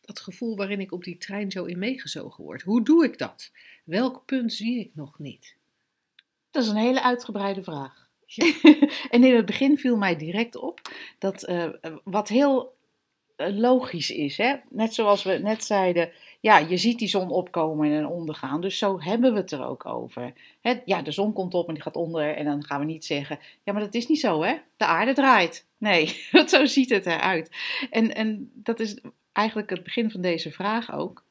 [0.00, 2.62] Dat gevoel waarin ik op die trein zo in meegezogen word.
[2.62, 3.50] Hoe doe ik dat?
[3.84, 5.54] Welk punt zie ik nog niet?
[6.50, 8.05] Dat is een hele uitgebreide vraag.
[9.10, 10.80] en in het begin viel mij direct op
[11.18, 11.68] dat eh,
[12.04, 12.74] wat heel
[13.36, 14.54] eh, logisch is, hè?
[14.68, 16.10] net zoals we net zeiden,
[16.40, 19.86] ja, je ziet die zon opkomen en ondergaan, dus zo hebben we het er ook
[19.86, 20.32] over.
[20.60, 23.04] Hè, ja, de zon komt op en die gaat onder en dan gaan we niet
[23.04, 24.54] zeggen, ja, maar dat is niet zo, hè?
[24.76, 25.66] De aarde draait.
[25.78, 26.06] Nee,
[26.46, 27.50] zo ziet het eruit.
[27.90, 28.98] En, en dat is
[29.32, 31.24] eigenlijk het begin van deze vraag ook.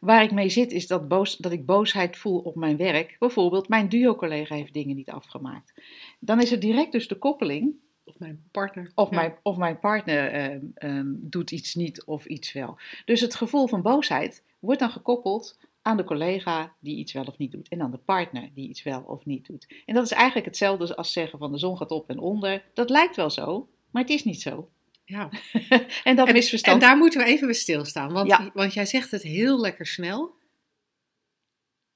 [0.00, 3.16] Waar ik mee zit is dat, boos, dat ik boosheid voel op mijn werk.
[3.18, 5.72] Bijvoorbeeld, mijn duo-collega heeft dingen niet afgemaakt.
[6.20, 8.92] Dan is er direct dus de koppeling, Of mijn partner.
[8.94, 9.16] of, Ja.
[9.16, 12.78] mijn, of mijn partner ehm, ehm, doet iets niet of iets wel.
[13.04, 17.38] Dus het gevoel van boosheid wordt dan gekoppeld aan de collega die iets wel of
[17.38, 17.68] niet doet.
[17.68, 19.82] En aan de partner die iets wel of niet doet.
[19.86, 22.64] En dat is eigenlijk hetzelfde als zeggen van de zon gaat op en onder.
[22.74, 24.68] Dat lijkt wel zo, maar het is niet zo.
[25.08, 25.30] Ja.
[26.04, 26.82] En dat En, misverstand.
[26.82, 28.12] en daar moeten we even bij stilstaan.
[28.12, 28.50] Want, Ja.
[28.54, 30.36] want jij zegt het heel lekker snel.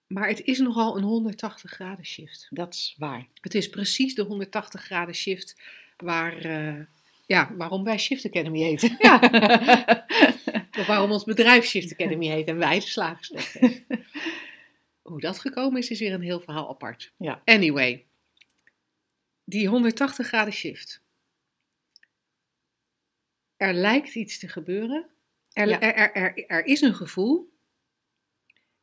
[0.07, 2.47] Maar het is nogal een 180 graden shift.
[2.51, 3.27] Dat is waar.
[3.41, 5.61] Het is precies de 180 graden shift
[5.97, 6.81] waar, eh,
[7.27, 8.97] ja, waarom wij Shift Academy heten.
[8.99, 9.21] Ja.
[10.79, 13.83] Of waarom ons bedrijf Shift Academy heet en wij de slagersdochter.
[15.03, 17.13] Hoe dat gekomen is, is weer een heel verhaal apart.
[17.17, 17.43] Ja.
[17.45, 18.05] Anyway,
[19.45, 21.02] die 180 graden shift.
[23.63, 25.07] Er lijkt iets te gebeuren.
[25.53, 25.81] Er, Ja.
[25.81, 27.53] er, er, is een gevoel.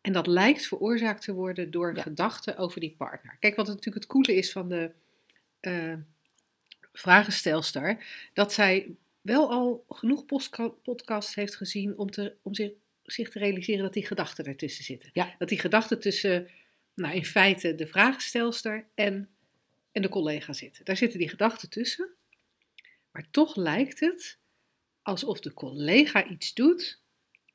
[0.01, 2.01] En dat lijkt veroorzaakt te worden door Ja.
[2.01, 3.37] gedachten over die partner.
[3.39, 4.91] Kijk, wat natuurlijk het coole is van de
[5.59, 5.93] eh
[6.93, 10.25] vragenstelster, dat zij wel al genoeg
[10.83, 12.71] podcasts heeft gezien om, te, om zich,
[13.03, 15.09] zich te realiseren dat die gedachten ertussen zitten.
[15.13, 15.35] Ja.
[15.37, 16.49] Dat die gedachten tussen,
[16.93, 19.29] nou in feite, de vragenstelster en,
[19.91, 20.85] en de collega zitten.
[20.85, 22.09] Daar zitten die gedachten tussen.
[23.11, 24.37] Maar toch lijkt het
[25.09, 27.01] alsof de collega iets doet,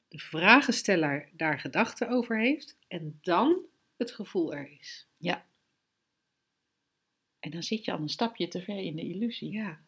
[0.08, 5.06] de vragensteller daar gedachten over heeft en dan het gevoel er is.
[7.44, 9.50] En dan zit je al een stapje te ver in de illusie.
[9.52, 9.80] Ja.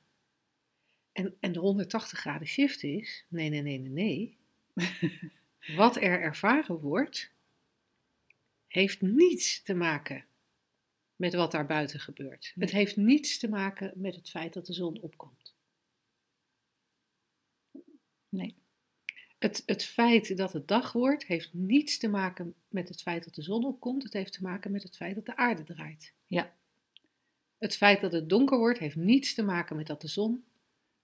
[1.13, 4.39] En, en de 180 graden shift is, nee, nee, nee, nee, nee.
[5.77, 7.33] Wat er ervaren wordt,
[8.67, 10.25] heeft niets te maken
[11.17, 12.53] met wat daar buiten gebeurt.
[12.55, 15.55] Het heeft niets te maken met het feit dat de zon opkomt.
[18.29, 18.57] Nee.
[19.39, 23.35] Het, het feit dat het dag wordt, heeft niets te maken met het feit dat
[23.35, 24.03] de zon opkomt.
[24.03, 26.13] Het heeft te maken met het feit dat de aarde draait.
[26.27, 26.53] Ja.
[27.59, 30.45] Het feit dat het donker wordt, heeft niets te maken met dat de zon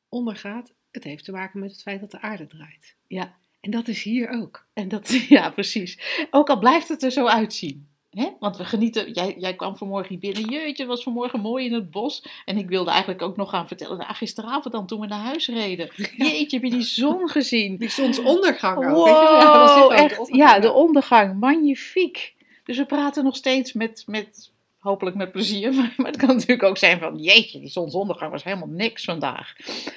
[0.08, 0.72] ondergaat.
[0.90, 2.96] Het heeft te maken met het feit dat de aarde draait.
[3.06, 3.36] Ja.
[3.60, 4.66] En dat is hier ook.
[4.72, 5.98] En dat, ja, precies.
[6.30, 7.88] Ook al blijft het er zo uitzien.
[8.12, 8.28] Hè?
[8.38, 11.90] Want we genieten, jij, jij kwam vanmorgen hier binnen, jeetje, was vanmorgen mooi in het
[11.90, 12.24] bos.
[12.44, 15.48] En ik wilde eigenlijk ook nog gaan vertellen, nou, gisteravond dan toen we naar huis
[15.48, 15.90] reden.
[16.16, 17.76] Jeetje, heb je die zon gezien?
[17.76, 18.94] Die zonsondergang ook.
[18.94, 19.06] Wow?
[19.06, 20.36] Ja, de echt, ondergang.
[20.36, 22.34] ja, de ondergang, magnifiek.
[22.64, 26.62] Dus we praten nog steeds met, met hopelijk met plezier, maar, maar het kan natuurlijk
[26.62, 29.56] ook zijn van, jeetje, die zonsondergang was helemaal niks vandaag.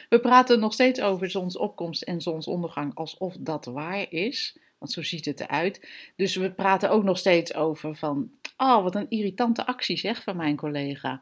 [0.10, 5.26] We praten nog steeds over zonsopkomst en zonsondergang alsof dat waar is, want zo ziet
[5.26, 5.88] het eruit.
[6.16, 10.36] Dus we praten ook nog steeds over van, oh, wat een irritante actie zeg van
[10.36, 11.22] mijn collega.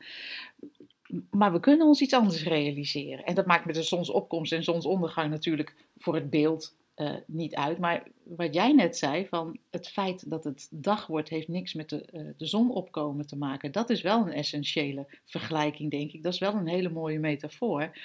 [1.29, 3.25] Maar we kunnen ons iets anders realiseren.
[3.25, 7.77] En dat maakt met de zonsopkomst en zonsondergang natuurlijk voor het beeld eh, niet uit.
[7.77, 11.89] Maar wat jij net zei, van het feit dat het dag wordt, heeft niks met
[11.89, 13.71] de, eh, de zon opkomen te maken.
[13.71, 16.23] Dat is wel een essentiële vergelijking, denk ik.
[16.23, 17.97] Dat is wel een hele mooie metafoor.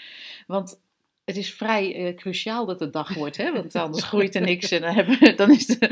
[0.46, 0.80] Want
[1.28, 3.52] het is vrij eh, cruciaal dat het dag wordt, hè?
[3.60, 5.90] want anders groeit er niks en dan, hebben, dan is de,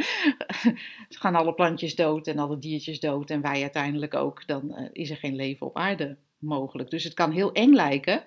[1.08, 4.46] gaan alle plantjes dood en alle diertjes dood en wij uiteindelijk ook.
[4.46, 6.90] Dan eh, is er geen leven op aarde mogelijk.
[6.90, 8.24] Dus het kan heel eng lijken.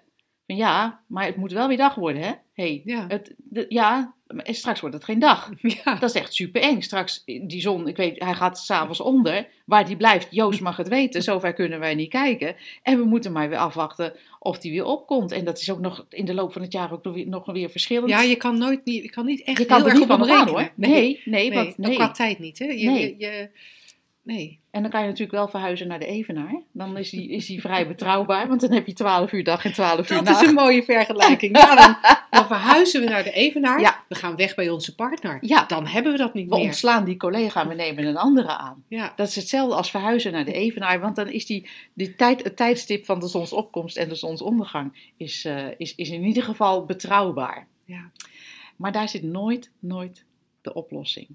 [0.49, 2.31] Van ja, maar het moet wel weer dag worden, hè?
[2.53, 3.05] Hey, Ja.
[3.07, 5.49] het, de, ja, straks wordt het geen dag.
[5.83, 5.95] Ja.
[5.95, 6.81] Dat is echt super eng.
[6.81, 9.47] Straks, die zon, ik weet, hij gaat s'avonds onder.
[9.65, 11.23] Waar die blijft, Joost mag het weten.
[11.23, 12.55] Zover kunnen wij niet kijken.
[12.83, 15.31] En we moeten maar weer afwachten of die weer opkomt.
[15.31, 17.45] En dat is ook nog in de loop van het jaar ook nog weer, nog
[17.45, 18.09] weer verschillend.
[18.09, 20.07] ja, je kan nooit niet, je kan niet echt je kan heel er erg niet
[20.07, 20.71] van hoor.
[20.75, 21.95] Nee, nee, nee, want ook nee.
[21.95, 22.65] qua tijd niet, hè?
[22.65, 23.15] Je, Nee.
[23.17, 23.49] je, je-
[24.33, 24.59] nee.
[24.71, 26.61] En dan kan je natuurlijk wel verhuizen naar de Evenaar.
[26.71, 28.47] Dan is die, is die vrij betrouwbaar.
[28.47, 30.41] Want dan heb je 12 uur dag en 12 uur Dat nacht.
[30.41, 31.51] is een mooie vergelijking.
[31.51, 31.97] Nou, dan,
[32.39, 33.79] dan verhuizen we naar de Evenaar.
[33.79, 34.03] Ja.
[34.07, 35.37] We gaan weg bij onze partner.
[35.41, 35.65] Ja.
[35.65, 36.65] Dan hebben we dat niet We meer.
[36.65, 38.83] ontslaan die collega en we nemen een andere aan.
[38.87, 39.13] Ja.
[39.15, 42.55] Dat is hetzelfde als verhuizen naar de Evenaar, want dan is die, die tijd, het
[42.55, 47.67] tijdstip van de zonsopkomst en de zonsondergang is, eh, is, is in ieder geval betrouwbaar.
[47.85, 48.09] Ja.
[48.75, 50.25] Maar daar zit nooit, nooit
[50.61, 51.27] de oplossing.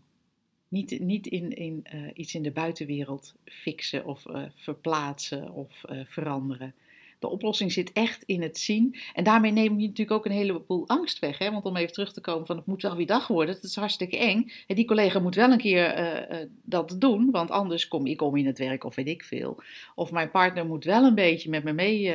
[0.74, 5.98] Niet, niet in, in eh, iets in de buitenwereld fixen of eh, verplaatsen of eh,
[6.04, 6.74] veranderen.
[7.18, 8.96] De oplossing zit echt in het zien.
[9.12, 11.38] En daarmee neem je natuurlijk ook een heleboel angst weg.
[11.38, 11.50] Hè?
[11.50, 13.54] Want om even terug te komen van het moet wel weer dag worden.
[13.54, 14.50] Dat is hartstikke eng.
[14.66, 17.30] En die collega moet wel een keer dat doen.
[17.30, 19.62] Want anders kom ik om in het werk of weet ik veel.
[19.94, 22.14] Of mijn partner moet wel een beetje met me mee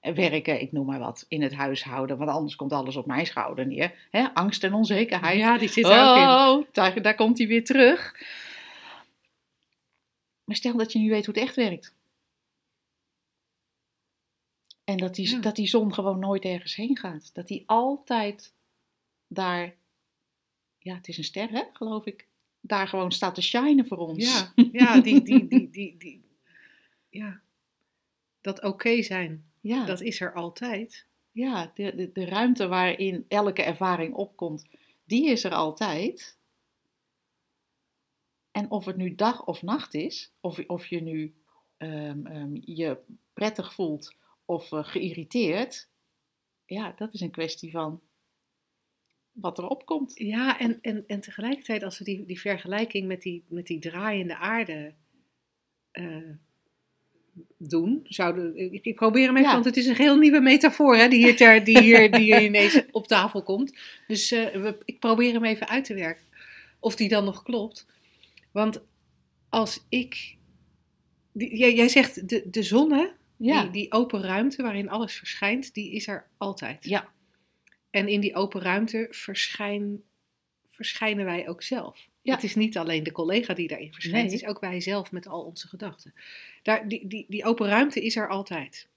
[0.00, 0.60] werken.
[0.60, 1.24] Ik noem maar wat.
[1.28, 2.16] In het huishouden.
[2.18, 3.94] Want anders komt alles op mijn schouder neer.
[4.10, 4.34] Hè?
[4.34, 5.38] Angst en onzekerheid.
[5.38, 6.22] ja, die zit er ook in.
[6.22, 8.14] Oh, daar, daar komt hij weer terug.
[10.44, 11.94] Maar stel dat je nu weet hoe het echt werkt.
[14.84, 15.38] En dat die, Ja.
[15.40, 17.34] dat die zon gewoon nooit ergens heen gaat.
[17.34, 18.52] Dat die altijd
[19.26, 19.74] daar,
[20.78, 22.26] ja, het is een ster, hè, geloof ik.
[22.60, 24.24] Daar gewoon staat te shinen voor ons.
[24.32, 26.24] Ja, ja, die, die, die, die, die,
[27.08, 27.40] ja.
[28.40, 31.06] Dat oké zijn, ja, dat is er altijd.
[31.32, 34.66] ja de, de, de ruimte waarin elke ervaring opkomt,
[35.04, 36.38] die is er altijd.
[38.50, 41.34] En of het nu dag of nacht is, of, of je nu
[41.76, 42.98] ehm, ehm, je
[43.32, 45.88] prettig voelt of eh, geïrriteerd,
[46.66, 48.00] ja, dat is een kwestie van
[49.32, 50.18] wat er opkomt.
[50.18, 54.36] Ja, en, en, en tegelijkertijd als we die, die vergelijking met die, met die draaiende
[54.36, 54.94] aarde
[55.90, 56.30] eh,
[57.58, 59.52] doen, zouden, ik, ik probeer hem even, Ja.
[59.54, 62.42] want het is een heel nieuwe metafoor hè, die, hier ter, die, hier, die hier
[62.50, 63.76] ineens op tafel komt.
[64.06, 66.24] Dus eh, we, ik probeer hem even uit te werken,
[66.80, 67.86] of die dan nog klopt.
[68.52, 68.82] Want
[69.48, 70.36] als ik,
[71.32, 75.14] die, jij, jij zegt de, de zon hè, Ja, die, die open ruimte waarin alles
[75.14, 76.84] verschijnt, die is er altijd.
[76.84, 77.08] ja,
[77.90, 80.02] En in die open ruimte verschijn,
[80.70, 82.08] verschijnen wij ook zelf.
[82.26, 82.34] Ja.
[82.34, 84.32] Het is niet alleen de collega die daarin verschijnt, Nee.
[84.32, 86.14] het is ook wij zelf met al onze gedachten.
[86.62, 88.88] Daar, die, die, die open ruimte is er altijd.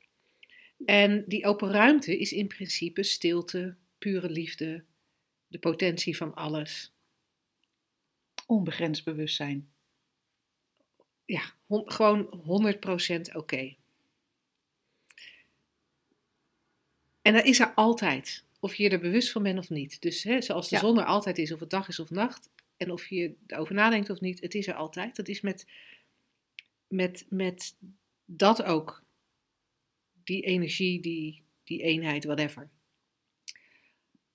[0.86, 4.84] En die open ruimte is in principe stilte, pure liefde,
[5.48, 6.92] de potentie van alles.
[8.46, 9.70] Onbegrensd bewustzijn.
[11.26, 13.76] Ja, hon- gewoon 100% oké.
[17.22, 18.44] En dat is er altijd.
[18.60, 20.02] Of je er bewust van bent of niet.
[20.02, 20.82] Dus hè, zoals de Ja.
[20.82, 22.50] zon er altijd is, of het dag is of nacht.
[22.80, 25.16] En of je erover nadenkt of niet, het is er altijd.
[25.16, 25.68] Dat is met,
[26.88, 27.76] met, met
[28.26, 29.04] dat ook.
[30.24, 32.70] Die energie, die, die eenheid, whatever.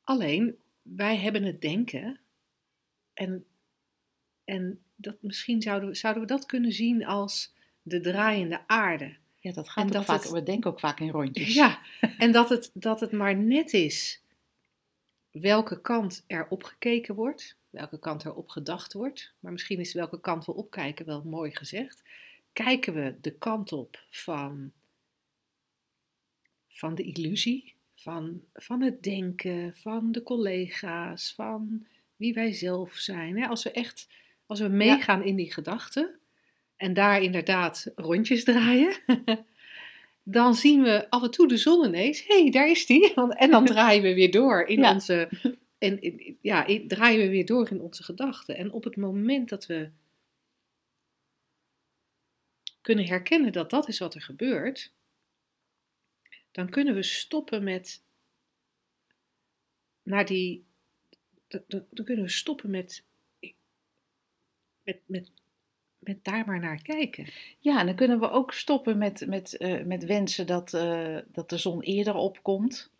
[0.03, 2.21] Alleen, wij hebben het denken.
[3.15, 3.45] En,
[4.45, 9.17] en dat, misschien zouden we, zouden we dat kunnen zien als de draaiende aarde.
[9.41, 10.23] Ja, dat gaat En ook dat vaak.
[10.23, 11.55] het- We denken ook vaak in rondjes.
[11.55, 11.81] Ja,
[12.19, 14.23] en dat het, dat het maar net is
[15.31, 19.33] welke kant er opgekeken wordt, welke kant er op gedacht wordt.
[19.41, 22.03] Maar misschien is welke kant we opkijken wel mooi gezegd.
[22.53, 24.73] Kijken we de kant op van,
[26.69, 33.45] van de illusie, van, van het denken, van de collega's, van wie wij zelf zijn.
[33.45, 34.09] Als we echt,
[34.47, 36.19] als we meegaan in die gedachten
[36.77, 38.97] en daar inderdaad rondjes draaien,
[40.23, 42.27] dan zien we af en toe de zon ineens.
[42.27, 43.15] Hé, hey, daar is die.
[43.37, 44.93] En dan draaien we weer door in Ja.
[44.93, 45.29] onze.
[45.85, 48.57] En, ja, draaien we weer door in onze gedachten.
[48.57, 49.91] En op het moment dat we
[52.81, 54.93] kunnen herkennen dat dat is wat er gebeurt,
[56.51, 58.03] dan kunnen we stoppen met
[60.03, 60.65] naar die.
[61.69, 63.05] Dan kunnen we stoppen met,
[64.83, 65.31] met, met,
[65.99, 67.27] met daar maar naar kijken.
[67.59, 71.51] Ja, en dan kunnen we ook stoppen met, met, eh, met wensen dat, eh, dat
[71.51, 72.93] de zon eerder opkomt.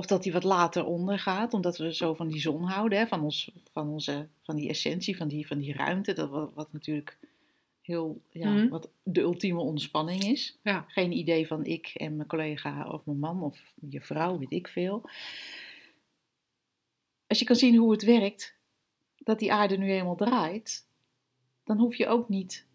[0.00, 3.22] Of dat die wat later ondergaat, omdat we zo van die zon houden, hè, van,
[3.22, 6.12] ons, van, onze, van die essentie, van die, van die ruimte.
[6.12, 7.18] Dat wat, wat natuurlijk
[7.80, 8.68] heel, ja, Mhm.
[8.68, 10.58] wat de ultieme ontspanning is.
[10.62, 10.84] Ja.
[10.88, 14.68] Geen idee van ik en mijn collega of mijn man of je vrouw, weet ik
[14.68, 15.02] veel.
[17.26, 18.54] Als je kan zien hoe het werkt,
[19.16, 20.86] dat die aarde nu eenmaal draait,
[21.64, 22.66] dan hoef je ook niet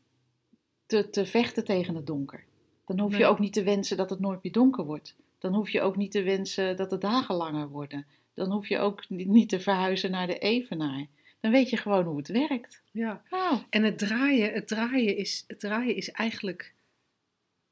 [0.86, 2.44] te, te vechten tegen het donker.
[2.86, 3.28] Dan hoef je Nee.
[3.28, 5.16] ook niet te wensen dat het nooit meer donker wordt.
[5.46, 8.06] Dan hoef je ook niet te wensen dat de dagen langer worden.
[8.34, 11.06] Dan hoef je ook ni- niet te verhuizen naar de evenaar.
[11.40, 12.82] Dan weet je gewoon hoe het werkt.
[12.92, 13.22] Ja.
[13.30, 16.74] Oh, En het draaien, het draaien, is, het draaien is eigenlijk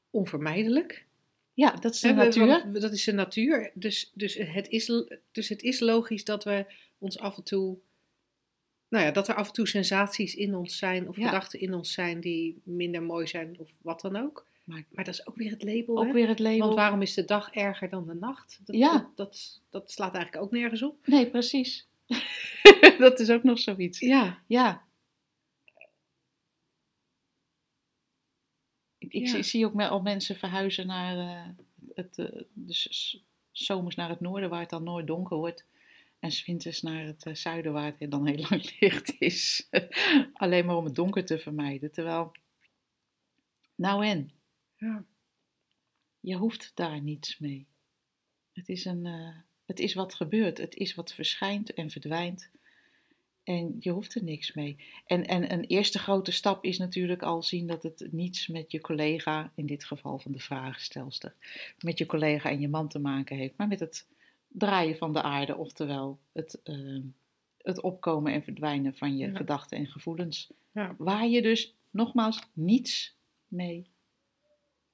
[0.10, 1.06] onvermijdelijk.
[1.54, 2.46] ja, dat is de natuur.
[2.48, 3.72] want Dat is de natuur.
[3.74, 4.92] Dus, dus, het is,
[5.32, 6.66] dus het is logisch dat we
[6.98, 7.78] ons af en toe.
[8.90, 11.26] Nou ja, dat er af en toe sensaties in ons zijn of Ja.
[11.26, 14.46] gedachten in ons zijn die minder mooi zijn of wat dan ook.
[14.63, 15.97] Maar- Maar, dat is ook weer het label.
[15.97, 16.12] Ook hè?
[16.13, 16.60] weer het label.
[16.60, 18.60] Want waarom is de dag erger dan de nacht?
[18.65, 18.91] Dat, Ja.
[18.97, 21.08] dat, dat, dat slaat eigenlijk ook nergens op.
[21.08, 21.88] Nee, precies.
[22.97, 23.99] dat is ook nog zoiets.
[23.99, 24.84] Ja, Ja.
[28.97, 29.28] Ik, Ja.
[29.28, 31.49] zie, zie ook al mensen verhuizen naar eh,
[31.95, 33.17] het, dus
[33.52, 35.65] zomers naar het noorden, waar het dan nooit donker wordt.
[36.19, 39.67] En winters naar het eh, zuiden, waar het dan heel lang licht is.
[40.34, 41.91] Alleen maar om het donker te vermijden.
[41.91, 42.32] Terwijl,
[43.76, 44.32] nou en,
[44.84, 45.06] ja.
[46.19, 47.67] je hoeft daar niets mee.
[48.54, 50.58] Het is, een, eh, het is wat gebeurt.
[50.58, 52.50] Het is wat verschijnt en verdwijnt.
[53.43, 54.78] En je hoeft er niks mee.
[55.06, 58.82] En, en een eerste grote stap is natuurlijk al zien dat het niets met je
[58.82, 61.34] collega, in dit geval van de vragenstelster,
[61.80, 64.08] met je collega en je man te maken heeft, maar met het
[64.48, 67.00] draaien van de aarde, oftewel het, eh,
[67.58, 69.36] het opkomen en verdwijnen van je Ja.
[69.36, 70.52] gedachten en gevoelens.
[70.72, 70.96] Ja.
[70.98, 73.15] Waar je dus nogmaals niets
[73.48, 73.91] mee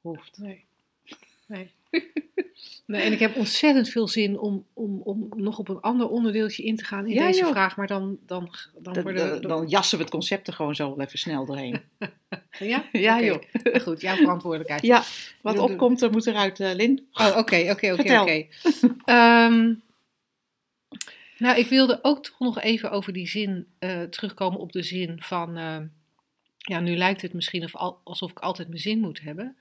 [0.02, 0.38] hoeft.
[0.38, 0.66] Nee.
[1.48, 1.72] Nee.
[2.86, 3.02] nee.
[3.02, 6.76] En ik heb ontzettend veel zin om, om, om nog op een ander onderdeeltje in
[6.76, 7.50] te gaan in Ja, deze joh.
[7.52, 7.78] vraag.
[7.78, 10.96] Maar dan, dan, dan, Dan, worden dan, dan jassen we het concept er gewoon zo
[10.96, 11.82] wel even snel doorheen.
[12.60, 12.84] Ja?
[12.92, 13.42] Ja, joh.
[13.64, 14.82] Maar Goed, jouw verantwoordelijkheid.
[14.82, 15.04] Ja,
[15.42, 15.72] wat Doe- doe.
[15.72, 17.08] opkomt, er moet eruit, eh Lin.
[17.14, 18.46] Oh, oké, oké, oké.
[19.06, 19.74] Ehm,
[21.38, 25.16] Nou, ik wilde ook toch nog even over die zin eh, terugkomen op de zin
[25.22, 25.78] van, eh,
[26.58, 29.58] ja, nu lijkt het misschien of al- alsof ik altijd mijn zin moet hebben.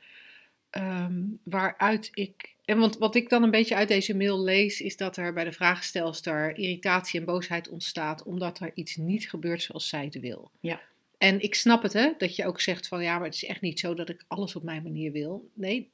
[0.71, 4.97] Ehm, waaruit ik, en want wat ik dan een beetje uit deze mail lees, is
[4.97, 9.89] dat er bij de vraagstelster irritatie en boosheid ontstaat, omdat er iets niet gebeurt zoals
[9.89, 10.51] zij het wil.
[10.61, 10.81] Ja.
[11.19, 13.61] En ik snap het, hè, dat je ook zegt van, ja, maar het is echt
[13.61, 15.49] niet zo dat ik alles op mijn manier wil.
[15.55, 15.91] Nee,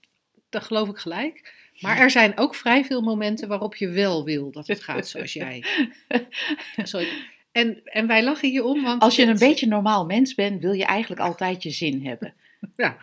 [0.49, 1.55] dat geloof ik gelijk.
[1.81, 5.33] Maar er zijn ook vrij veel momenten waarop je wel wil dat het gaat zoals
[5.33, 5.65] jij.
[6.83, 7.09] Sorry.
[7.53, 9.03] En, en wij lachen hierom, want...
[9.03, 12.35] Als je een het- beetje normaal mens bent, wil je eigenlijk altijd je zin hebben.
[12.77, 12.97] Ja.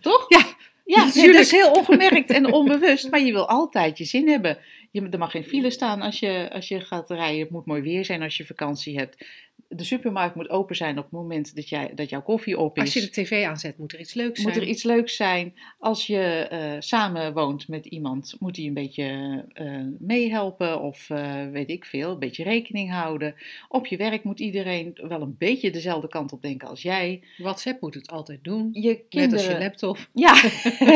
[0.00, 0.24] Toch?
[0.28, 0.56] Ja,
[0.90, 1.32] Ja, nee, natuurlijk.
[1.32, 4.58] dat is heel ongemerkt en onbewust, maar je wil altijd je zin hebben.
[4.90, 7.40] Je, er mag geen file staan als je, als je gaat rijden.
[7.40, 9.24] Het moet mooi weer zijn als je vakantie hebt.
[9.72, 12.82] De supermarkt moet open zijn op het moment dat, jij, dat jouw koffie op is.
[12.82, 14.64] Als je de tv aanzet, moet er iets leuks Moet zijn.
[14.64, 15.54] er iets leuks zijn.
[15.78, 16.18] Als je
[16.50, 19.66] eh, samen woont met iemand, moet die een beetje eh,
[19.98, 23.34] meehelpen of eh, weet ik veel, een beetje rekening houden.
[23.68, 27.22] Op je werk moet iedereen wel een beetje dezelfde kant op denken als jij.
[27.38, 28.68] WhatsApp moet het altijd doen.
[28.72, 29.52] Je Net als kinderen...
[29.52, 29.98] je laptop.
[30.12, 30.34] Ja,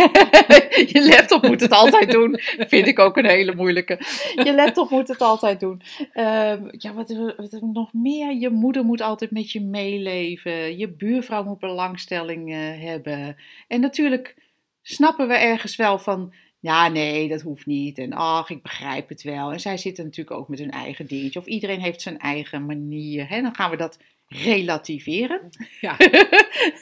[0.94, 2.38] je laptop moet het altijd doen.
[2.58, 3.98] Vind ik ook een hele moeilijke.
[4.44, 5.82] Je laptop moet het altijd doen.
[6.12, 8.34] Ehm, ja, wat, wat nog meer?
[8.34, 10.78] Je moeder moet altijd met je meeleven.
[10.78, 13.36] Je buurvrouw moet belangstelling eh, hebben.
[13.68, 14.34] En natuurlijk
[14.82, 16.34] snappen we ergens wel van.
[16.60, 17.98] Ja, nee, dat hoeft niet.
[17.98, 19.52] En ach, ik begrijp het wel.
[19.52, 21.38] En zij zitten natuurlijk ook met hun eigen dingetje.
[21.38, 23.28] Of iedereen heeft zijn eigen manier.
[23.28, 23.42] Hè?
[23.42, 25.48] Dan gaan we dat relativeren.
[25.80, 25.96] Ja.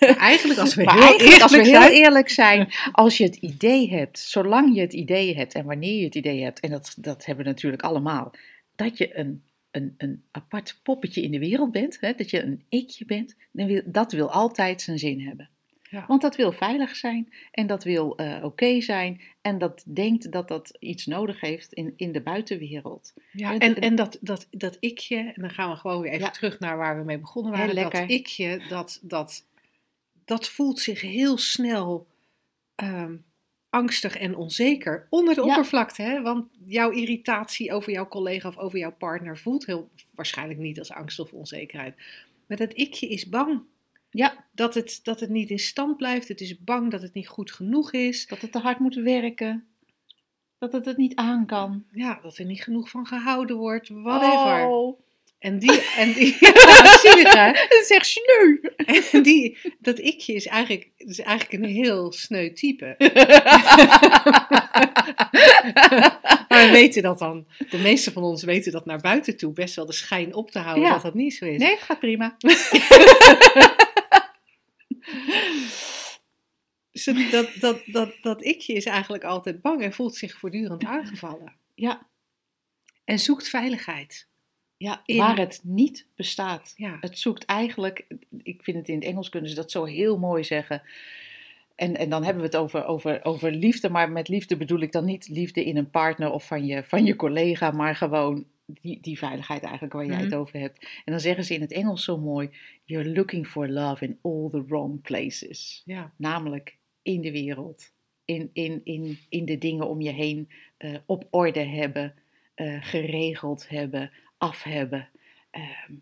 [0.01, 3.17] Maar eigenlijk, als we Maar heel eigenlijk, als we eerlijk heel zijn, eerlijk zijn, als
[3.17, 6.61] je het idee hebt, zolang je het idee hebt en wanneer je het idee hebt,
[6.61, 8.35] en dat, dat hebben we natuurlijk allemaal,
[8.77, 9.43] dat je een,
[9.73, 13.67] een, een apart poppetje in de wereld bent, hè, dat je een ikje bent, dan
[13.67, 15.51] wil, dat wil altijd zijn zin hebben.
[15.91, 16.05] Ja.
[16.07, 20.49] Want dat wil veilig zijn en dat wil eh, oké zijn en dat denkt dat
[20.49, 23.15] dat iets nodig heeft in, in de buitenwereld.
[23.33, 26.31] Ja, en, en dat, dat, dat ikje, en dan gaan we gewoon weer even Ja.
[26.31, 27.91] terug naar waar we mee begonnen Heel waren.
[27.91, 29.47] Dat ikje, dat, dat,
[30.25, 32.07] dat voelt zich heel snel
[32.75, 33.17] ehm,
[33.73, 35.47] angstig en onzeker onder de Ja.
[35.47, 36.03] oppervlakte.
[36.03, 36.23] Hè?
[36.23, 40.93] Want jouw irritatie over jouw collega of over jouw partner voelt heel waarschijnlijk niet als
[40.93, 41.95] angst of onzekerheid.
[42.47, 43.63] Maar dat ikje is bang
[44.11, 46.29] Ja, dat het, dat het niet in stand blijft.
[46.29, 48.27] Het is bang dat het niet goed genoeg is.
[48.27, 49.67] dat het te hard moet werken,
[50.59, 51.85] dat het het niet aan kan.
[51.93, 53.89] Ja, dat er niet genoeg van gehouden wordt.
[53.89, 54.67] Whatever.
[54.69, 55.01] Oh,
[55.43, 57.53] En die, en die ja, zielig hè?
[57.53, 58.59] dat is echt sneu.
[59.13, 62.95] En die, dat ikje is eigenlijk, is eigenlijk een heel sneu type.
[66.49, 69.75] maar we weten dat dan, de meeste van ons weten dat naar buiten toe best
[69.75, 70.93] wel de schijn op te houden Ja.
[70.93, 71.59] dat dat niet zo is.
[71.59, 72.37] Nee, gaat prima.
[76.93, 80.85] Dus dat, dat, dat, dat, dat ikje is eigenlijk altijd bang en voelt zich voortdurend
[80.95, 81.53] aangevallen.
[81.75, 82.07] Ja,
[83.05, 84.31] En zoekt veiligheid.
[84.83, 86.73] Ja In- waar het niet bestaat.
[86.77, 86.97] Ja.
[87.01, 88.07] Het zoekt eigenlijk,
[88.43, 90.83] ik vind het in het Engels kunnen ze dat zo heel mooi zeggen.
[91.75, 94.93] En, en dan hebben we het over, over, over liefde, maar met liefde bedoel ik
[94.93, 98.99] dan niet liefde in een partner of van je, van je collega, maar gewoon die,
[99.01, 100.39] die veiligheid eigenlijk waar jij het Mhm.
[100.39, 100.81] over hebt.
[101.05, 102.51] En dan zeggen ze in het Engels zo mooi:
[102.85, 105.83] You're looking for love in all the wrong places.
[105.85, 106.13] Ja.
[106.17, 107.93] Namelijk in de wereld,
[108.25, 112.15] in, in, in, in de dingen om je heen eh, op orde hebben,
[112.55, 114.11] eh, geregeld hebben,
[114.43, 115.09] af hebben.
[115.51, 115.93] Ehm,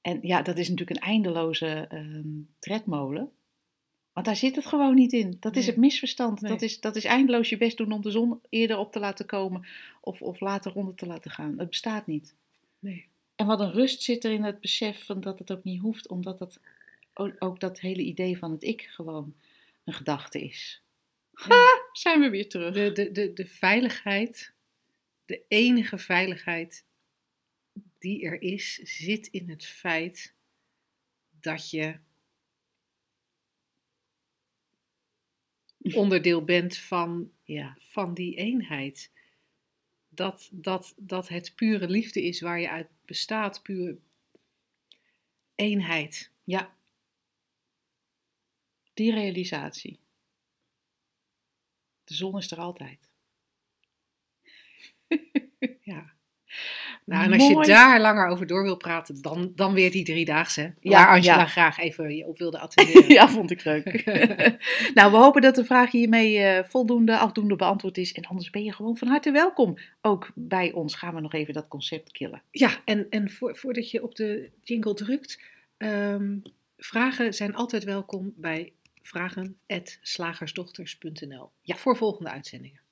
[0.00, 3.32] en ja, dat is natuurlijk een eindeloze ehm tredmolen.
[4.12, 5.36] Want daar zit het gewoon niet in.
[5.40, 6.40] Dat is het misverstand.
[6.40, 6.50] Nee.
[6.52, 9.26] Dat, is, dat is eindeloos je best doen om de zon eerder op te laten
[9.26, 9.66] komen
[10.00, 11.58] of, of later onder te laten gaan.
[11.58, 12.34] Het bestaat niet.
[12.78, 13.06] Nee.
[13.36, 16.08] En wat een rust zit er in het besef van dat het ook niet hoeft,
[16.08, 16.60] omdat het
[17.14, 19.34] ook, ook dat hele idee van het ik gewoon
[19.84, 20.82] een gedachte is.
[21.32, 22.74] Ha, zijn we weer terug.
[22.74, 24.52] De, de, de, de veiligheid,
[25.24, 26.84] de enige veiligheid
[28.04, 30.34] die er is, zit in het feit
[31.30, 31.98] dat je
[36.02, 39.12] onderdeel bent van, Ja, van die eenheid.
[40.08, 43.98] Dat, dat, dat het pure liefde is waar je uit bestaat, pure
[45.54, 46.30] eenheid.
[46.44, 46.76] ja.
[48.94, 49.98] Die realisatie.
[52.04, 53.10] De zon is er altijd.
[55.80, 56.13] Ja.
[57.04, 57.66] Nou, en als Mooi.
[57.66, 60.74] je daar langer over door wil praten, dan, dan weer die driedaagse.
[60.80, 61.46] Ja, waar Angela ja.
[61.46, 63.08] graag even je op wilde attenderen.
[63.08, 64.04] ja, vond ik leuk.
[64.94, 68.12] nou, we hopen dat de vraag hiermee eh, voldoende, afdoende beantwoord is.
[68.12, 69.78] En anders ben je gewoon van harte welkom.
[70.00, 72.42] Ook bij ons gaan we nog even dat concept killen.
[72.50, 75.42] Ja, en, en voor, voordat je op de jingle drukt,
[75.76, 76.36] ehm,
[76.76, 81.50] vragen zijn altijd welkom bij vragen.slagersdochters.nl.
[81.62, 82.82] Ja, voor volgende uitzendingen.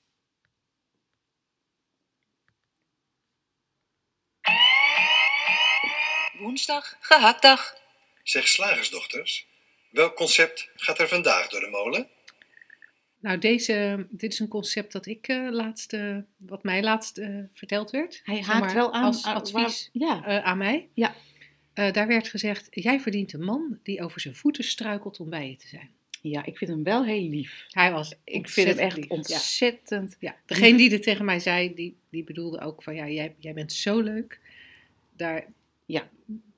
[6.43, 7.75] Woensdag, gehaktdag.
[8.23, 9.47] Zeg slagersdochters,
[9.91, 12.09] welk concept gaat er vandaag door de molen?
[13.21, 15.97] Nou, deze, dit is een concept dat ik eh, laatst,
[16.37, 18.21] wat mij laatst eh, verteld werd.
[18.25, 20.89] Hij Zeg haakt maar, wel aan als aan- advies waar- ja, eh, aan mij.
[20.95, 21.15] Ja.
[21.75, 25.49] Eh, daar werd gezegd, jij verdient een man die over zijn voeten struikelt om bij
[25.49, 25.91] je te zijn.
[26.21, 27.67] ja, ik vind hem wel heel lief.
[27.69, 29.09] Hij was Ik vind hem echt lief.
[29.09, 29.15] Ja.
[29.15, 30.17] ontzettend.
[30.19, 33.53] Ja, degene die dit tegen mij zei, die, die bedoelde ook van ja, jij, jij
[33.53, 34.41] bent zo leuk.
[35.17, 35.45] Daar,
[35.93, 36.03] Ja.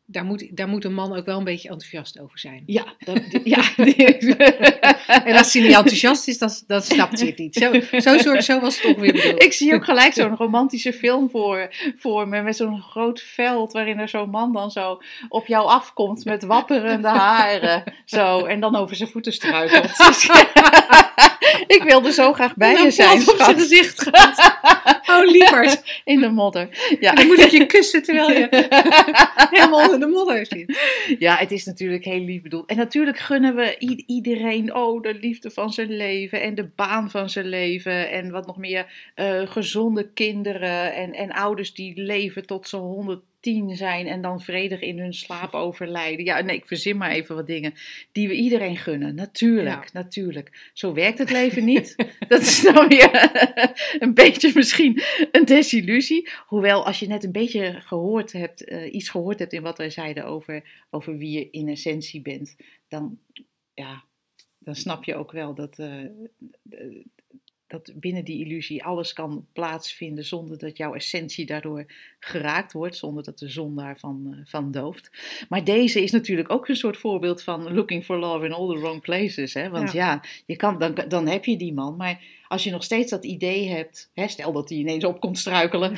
[0.07, 2.62] daar moet, daar moet een man ook wel een beetje enthousiast over zijn.
[2.66, 3.62] Ja, dat, ja.
[5.24, 7.55] En als hij niet enthousiast is, dan, dan snapt hij het niet.
[7.55, 9.43] Zo, zo, soort, zo was het toch weer bedoeld.
[9.43, 12.43] Ik zie ook gelijk zo'n romantische film voor, voor me.
[12.43, 17.09] Met zo'n groot veld waarin er zo'n man dan zo op jou afkomt met wapperende
[17.09, 17.82] haren.
[18.05, 19.91] Zo, en dan over zijn voeten struikelt.
[21.76, 23.61] ik wilde zo graag bij je zijn, op zijn schat.
[23.61, 25.03] gezicht gaat.
[26.05, 26.96] In de modder.
[27.00, 27.12] Ja.
[27.14, 28.48] Dan moet ik je kussen terwijl je
[29.50, 30.78] helemaal onder de modder zit.
[31.18, 32.68] Ja, het is natuurlijk heel lief bedoeld.
[32.68, 33.76] En natuurlijk gunnen we
[34.07, 38.11] iedereen oh, de liefde van zijn leven en de baan van zijn leven.
[38.11, 42.76] En wat nog meer eh, gezonde kinderen en, en ouders die leven tot ze
[43.45, 46.24] 110 zijn en dan vredig in hun slaap overlijden.
[46.24, 47.74] Ja, nee, ik verzin maar even wat dingen
[48.12, 49.14] die we iedereen gunnen.
[49.14, 50.70] Natuurlijk, natuurlijk.
[50.72, 51.95] Zo werkt het leven niet.
[52.28, 53.40] Dat is dan weer
[54.03, 56.28] een beetje misschien een desillusie.
[56.47, 59.90] Hoewel, als je net een beetje gehoord hebt, eh, iets gehoord hebt in wat wij
[59.90, 62.57] zeiden over, over wie je in essentie bent,
[62.88, 63.18] dan,
[63.74, 64.05] ja,
[64.59, 66.05] dan snap je ook wel dat, eh,
[67.75, 71.85] dat binnen die illusie alles kan plaatsvinden zonder dat jouw essentie daardoor
[72.18, 75.11] geraakt wordt, zonder dat de zon daarvan eh, van dooft.
[75.49, 78.81] Maar deze is natuurlijk ook een soort voorbeeld van looking for love in all the
[78.81, 79.55] wrong places.
[79.55, 79.70] Hè?
[79.70, 83.11] Want ja, je kan, dan, dan heb je die man, maar als je nog steeds
[83.11, 85.95] dat idee hebt, hè, stel dat hij ineens op komt struikelen.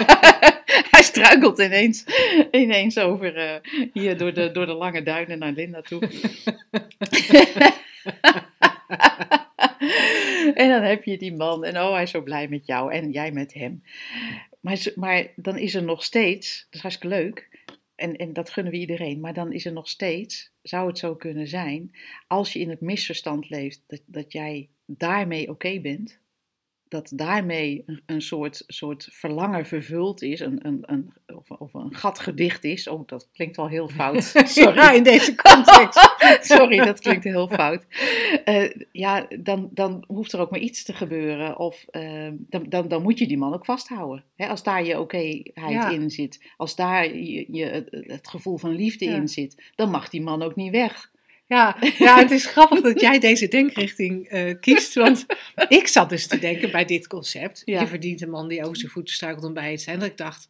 [0.94, 2.04] hij struikelt ineens,
[2.50, 3.54] ineens over eh,
[3.92, 6.08] hier door de, door de lange duinen naar Linda toe.
[10.54, 13.10] en dan heb je die man en oh, hij is zo blij met jou en
[13.10, 13.82] jij met hem.
[14.60, 17.48] Maar, maar dan is er nog steeds, dat is hartstikke leuk,
[17.94, 21.14] en, en dat gunnen we iedereen, maar dan is er nog steeds, zou het zo
[21.14, 21.90] kunnen zijn,
[22.26, 26.20] als je in het misverstand leeft, dat, dat jij daarmee oké bent,
[26.88, 32.18] dat daarmee een, soort, soort verlangen vervuld is, een, een, een, of, of een gat
[32.18, 32.88] gedicht is.
[32.88, 34.22] Oh, dat klinkt wel heel fout.
[34.44, 34.76] Sorry.
[34.76, 36.10] Ja, in deze context.
[36.52, 37.84] Sorry, dat klinkt heel fout.
[38.44, 41.58] Eh, ja, dan, dan hoeft er ook maar iets te gebeuren.
[41.58, 44.24] Of eh, dan, dan, dan moet je die man ook vasthouden.
[44.36, 45.90] Hè, als daar je okéheid Ja.
[45.90, 46.44] in zit.
[46.56, 49.14] Als daar je, je, het, het gevoel van liefde Ja.
[49.16, 49.62] in zit.
[49.74, 51.10] Dan mag die man ook niet weg.
[51.46, 54.94] Ja, ja, het is grappig dat jij deze denkrichting eh, kiest.
[54.94, 55.26] Want
[55.68, 57.62] ik zat dus te denken bij dit concept.
[57.64, 57.80] Ja.
[57.80, 59.98] Je verdient een man die over zijn voeten struikelt om bij het zijn.
[59.98, 60.48] Dat ik dacht,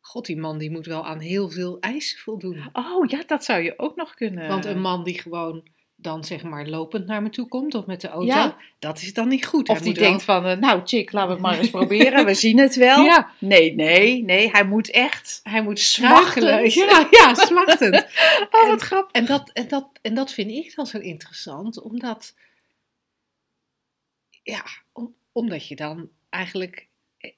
[0.00, 2.68] god, die man die moet wel aan heel veel eisen voldoen.
[2.72, 4.48] Oh ja, dat zou je ook nog kunnen.
[4.48, 5.68] Want een man die gewoon
[6.06, 8.56] dan zeg maar lopend naar me toe komt of met de auto, Ja.
[8.78, 9.68] dat is dan niet goed.
[9.68, 12.24] Of Hij die wel- denkt van, eh, nou chick, laten we het maar eens proberen.
[12.24, 13.04] We zien het wel.
[13.04, 13.30] Ja.
[13.38, 14.50] Nee, nee, nee.
[14.50, 15.40] Hij moet echt...
[15.42, 16.74] Hij moet Smachtend.
[16.84, 18.06] Ja, ja, smachtend.
[18.50, 19.12] Oh, wat grappig.
[19.12, 22.34] En dat, en, dat, en dat vind ik dan zo interessant, omdat,
[24.42, 26.88] ja, om- omdat je dan eigenlijk,
[27.18, 27.32] eh,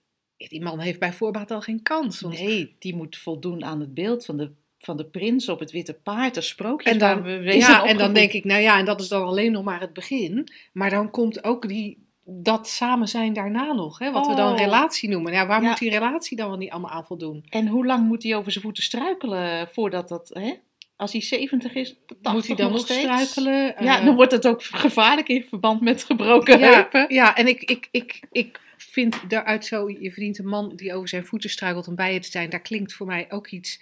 [0.48, 2.20] die man heeft bij voorbaat al geen kans.
[2.20, 5.70] Want, Nee, die moet voldoen aan het beeld van de, van de prins op het
[5.70, 6.34] witte paard.
[6.34, 9.08] De sprookjes en dan, we, ja, en dan denk ik, nou ja, en dat is
[9.08, 10.48] dan alleen nog maar het begin.
[10.72, 14.58] Maar dan komt ook die, dat samen zijn daarna nog, hè, wat we dan Oh.
[14.58, 15.32] relatie noemen.
[15.32, 15.68] Ja, waar Ja.
[15.68, 17.44] moet die relatie dan wel niet allemaal aan voldoen?
[17.48, 20.30] En hoe lang moet hij over zijn voeten struikelen voordat dat...
[20.32, 20.52] Hè?
[20.96, 23.00] Als hij 70 is, 80 moet hij dan nog steeds?
[23.30, 23.84] struikelen?
[23.84, 27.06] Ja, Eh, dan wordt het ook gevaarlijk in verband met gebroken ja, heupen.
[27.14, 31.08] Ja, en ik, ik, ik, ik vind daaruit zo, je verdient een man die over
[31.08, 33.80] zijn voeten struikelt om bij je te zijn, daar klinkt voor mij ook iets,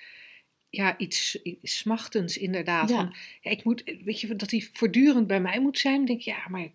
[0.76, 2.88] ja, iets, iets smachtends inderdaad.
[2.88, 2.96] Ja.
[2.96, 6.24] Van, ja, ik moet, weet je, dat hij voortdurend bij mij moet zijn, denk ik,
[6.24, 6.68] ja, maar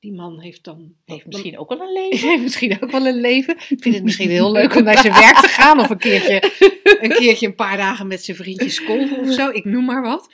[0.00, 0.94] die man heeft dan...
[1.04, 2.28] Heeft dan- misschien ook wel een leven.
[2.28, 3.54] heeft misschien ook wel een leven.
[3.68, 5.80] Ik vind het misschien heel leuk om naar zijn werk te gaan.
[5.80, 6.52] Of een keertje
[7.00, 9.50] een, keertje een paar dagen met zijn vriendjes kolven of zo.
[9.50, 10.32] Ik noem maar wat.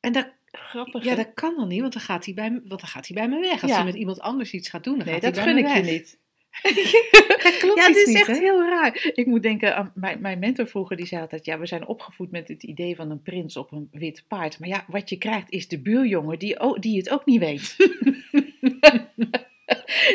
[0.00, 1.04] En dat, Grappig.
[1.04, 1.16] ja, hè?
[1.16, 3.28] dat kan dan niet, want dan gaat hij bij me, want dan gaat hij bij
[3.28, 3.62] me weg.
[3.62, 3.76] Als Ja.
[3.76, 5.92] hij met iemand anders iets gaat doen, dan nee, gaat dat hij gun ik je
[5.92, 6.18] niet.
[7.42, 8.34] Dat klopt Ja, dit iets is niet, echt hè?
[8.34, 9.10] heel raar.
[9.14, 12.30] Ik moet denken aan mijn, mijn mentor vroeger, die zei altijd: Ja, we zijn opgevoed
[12.30, 14.58] met het idee van een prins op een wit paard.
[14.58, 17.76] Maar ja, wat je krijgt is de buurjongen die, die het ook niet weet.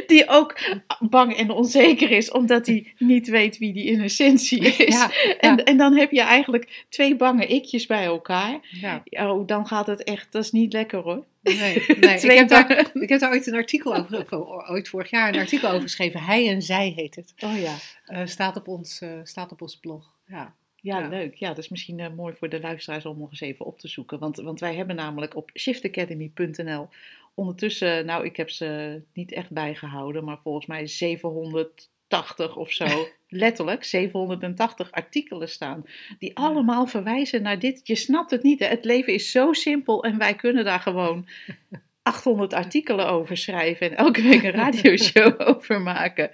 [0.08, 0.60] die ook
[1.00, 4.96] bang en onzeker is, omdat hij niet weet wie die in essentie is.
[4.96, 5.64] Ja, En, ja.
[5.64, 8.60] en dan heb je eigenlijk twee bange ikjes bij elkaar.
[8.82, 11.26] Ja, Oh, dan gaat het echt, dat is niet lekker hoor.
[11.42, 11.56] nee,
[12.00, 12.20] nee.
[12.26, 15.70] Ik, heb daar, ik heb daar ooit een artikel over, ooit vorig jaar een artikel
[15.70, 16.20] over geschreven.
[16.24, 17.34] Hij en zij heet het.
[17.44, 17.76] Oh ja.
[18.06, 20.14] Eh, staat, op ons, eh, staat op ons blog.
[20.28, 20.54] Ja.
[20.76, 21.08] Ja, Ja.
[21.08, 21.36] leuk.
[21.36, 23.88] Ja, dat is misschien eh, mooi voor de luisteraars om nog eens even op te
[23.88, 24.20] zoeken.
[24.20, 26.88] Want, want wij hebben namelijk op shiftacademy.nl
[27.36, 32.86] ondertussen, nou ik heb ze niet echt bijgehouden, maar volgens mij 780 of zo,
[33.28, 35.84] letterlijk 780 artikelen staan.
[36.20, 37.88] Die allemaal verwijzen naar dit.
[37.88, 38.60] Je snapt het niet.
[38.60, 38.66] Hè?
[38.66, 41.28] Het leven is zo simpel en wij kunnen daar gewoon
[42.02, 46.32] 800 artikelen over schrijven en elke week een radioshow over maken.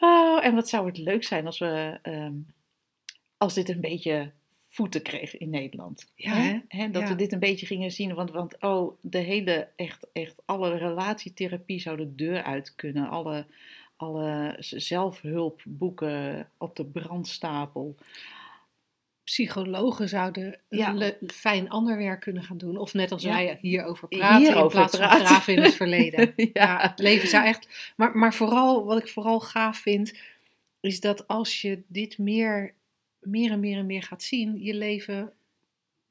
[0.00, 2.34] Oh, en wat zou het leuk zijn als we ehm,
[3.38, 4.32] als dit een beetje
[4.76, 6.06] voeten kreeg in Nederland.
[6.14, 6.90] Ja, Hè?
[6.90, 7.08] dat Ja.
[7.08, 8.14] we dit een beetje gingen zien.
[8.14, 13.08] Want, want oh, de hele, echt, echt alle relatietherapie zou de deur uit kunnen.
[13.08, 13.46] Alle,
[13.96, 17.94] alle zelfhulpboeken op de brandstapel.
[19.24, 21.12] Psychologen zouden Ja.
[21.26, 22.76] fijn ander werk kunnen gaan doen.
[22.76, 23.32] Of net als Ja.
[23.32, 25.26] wij hierover praten in Hierover plaats van praten.
[25.26, 26.32] graven in het verleden.
[26.36, 26.48] Ja.
[26.52, 26.78] ja.
[26.90, 27.92] het leven zou echt...
[27.96, 30.14] Maar, maar vooral, wat ik vooral gaaf vind,
[30.80, 32.74] is dat als je dit meer,
[33.26, 35.32] meer en meer en meer gaat zien, je leven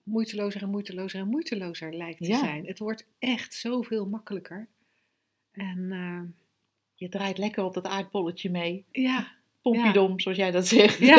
[0.04, 2.38] moeitelozer en moeitelozer en moeitelozer lijkt te Ja.
[2.38, 2.66] zijn.
[2.66, 4.68] Het wordt echt zoveel makkelijker.
[5.52, 6.22] En eh,
[6.96, 8.86] Je draait lekker op dat aardbolletje mee.
[8.92, 10.98] ja, Pompiedom, zoals jij dat zegt.
[11.00, 11.16] Ja.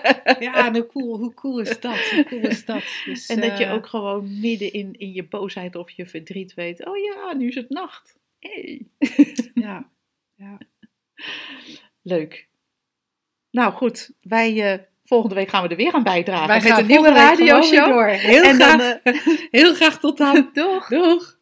[0.40, 2.10] ja hoe cool, hoe cool is dat?
[2.10, 2.84] Hoe cool is dat?
[3.04, 6.54] Dus, En dat je eh, ook gewoon midden in, in je boosheid of je verdriet
[6.54, 6.86] weet.
[6.86, 8.18] Oh ja, nu is het nacht.
[8.38, 8.86] Hey.
[9.54, 9.90] Ja,
[10.34, 10.58] ja.
[12.02, 12.48] Leuk.
[13.50, 14.78] Nou goed, wij, eh,
[15.12, 16.46] volgende week gaan we er weer aan bijdragen.
[16.46, 17.88] Wij met gaan een nieuwe radioshow.
[17.88, 18.06] door.
[18.06, 19.14] Heel, En graag, dan, eh,
[19.60, 20.50] heel graag tot dan.
[20.52, 20.88] Doeg!
[20.88, 21.40] Doeg!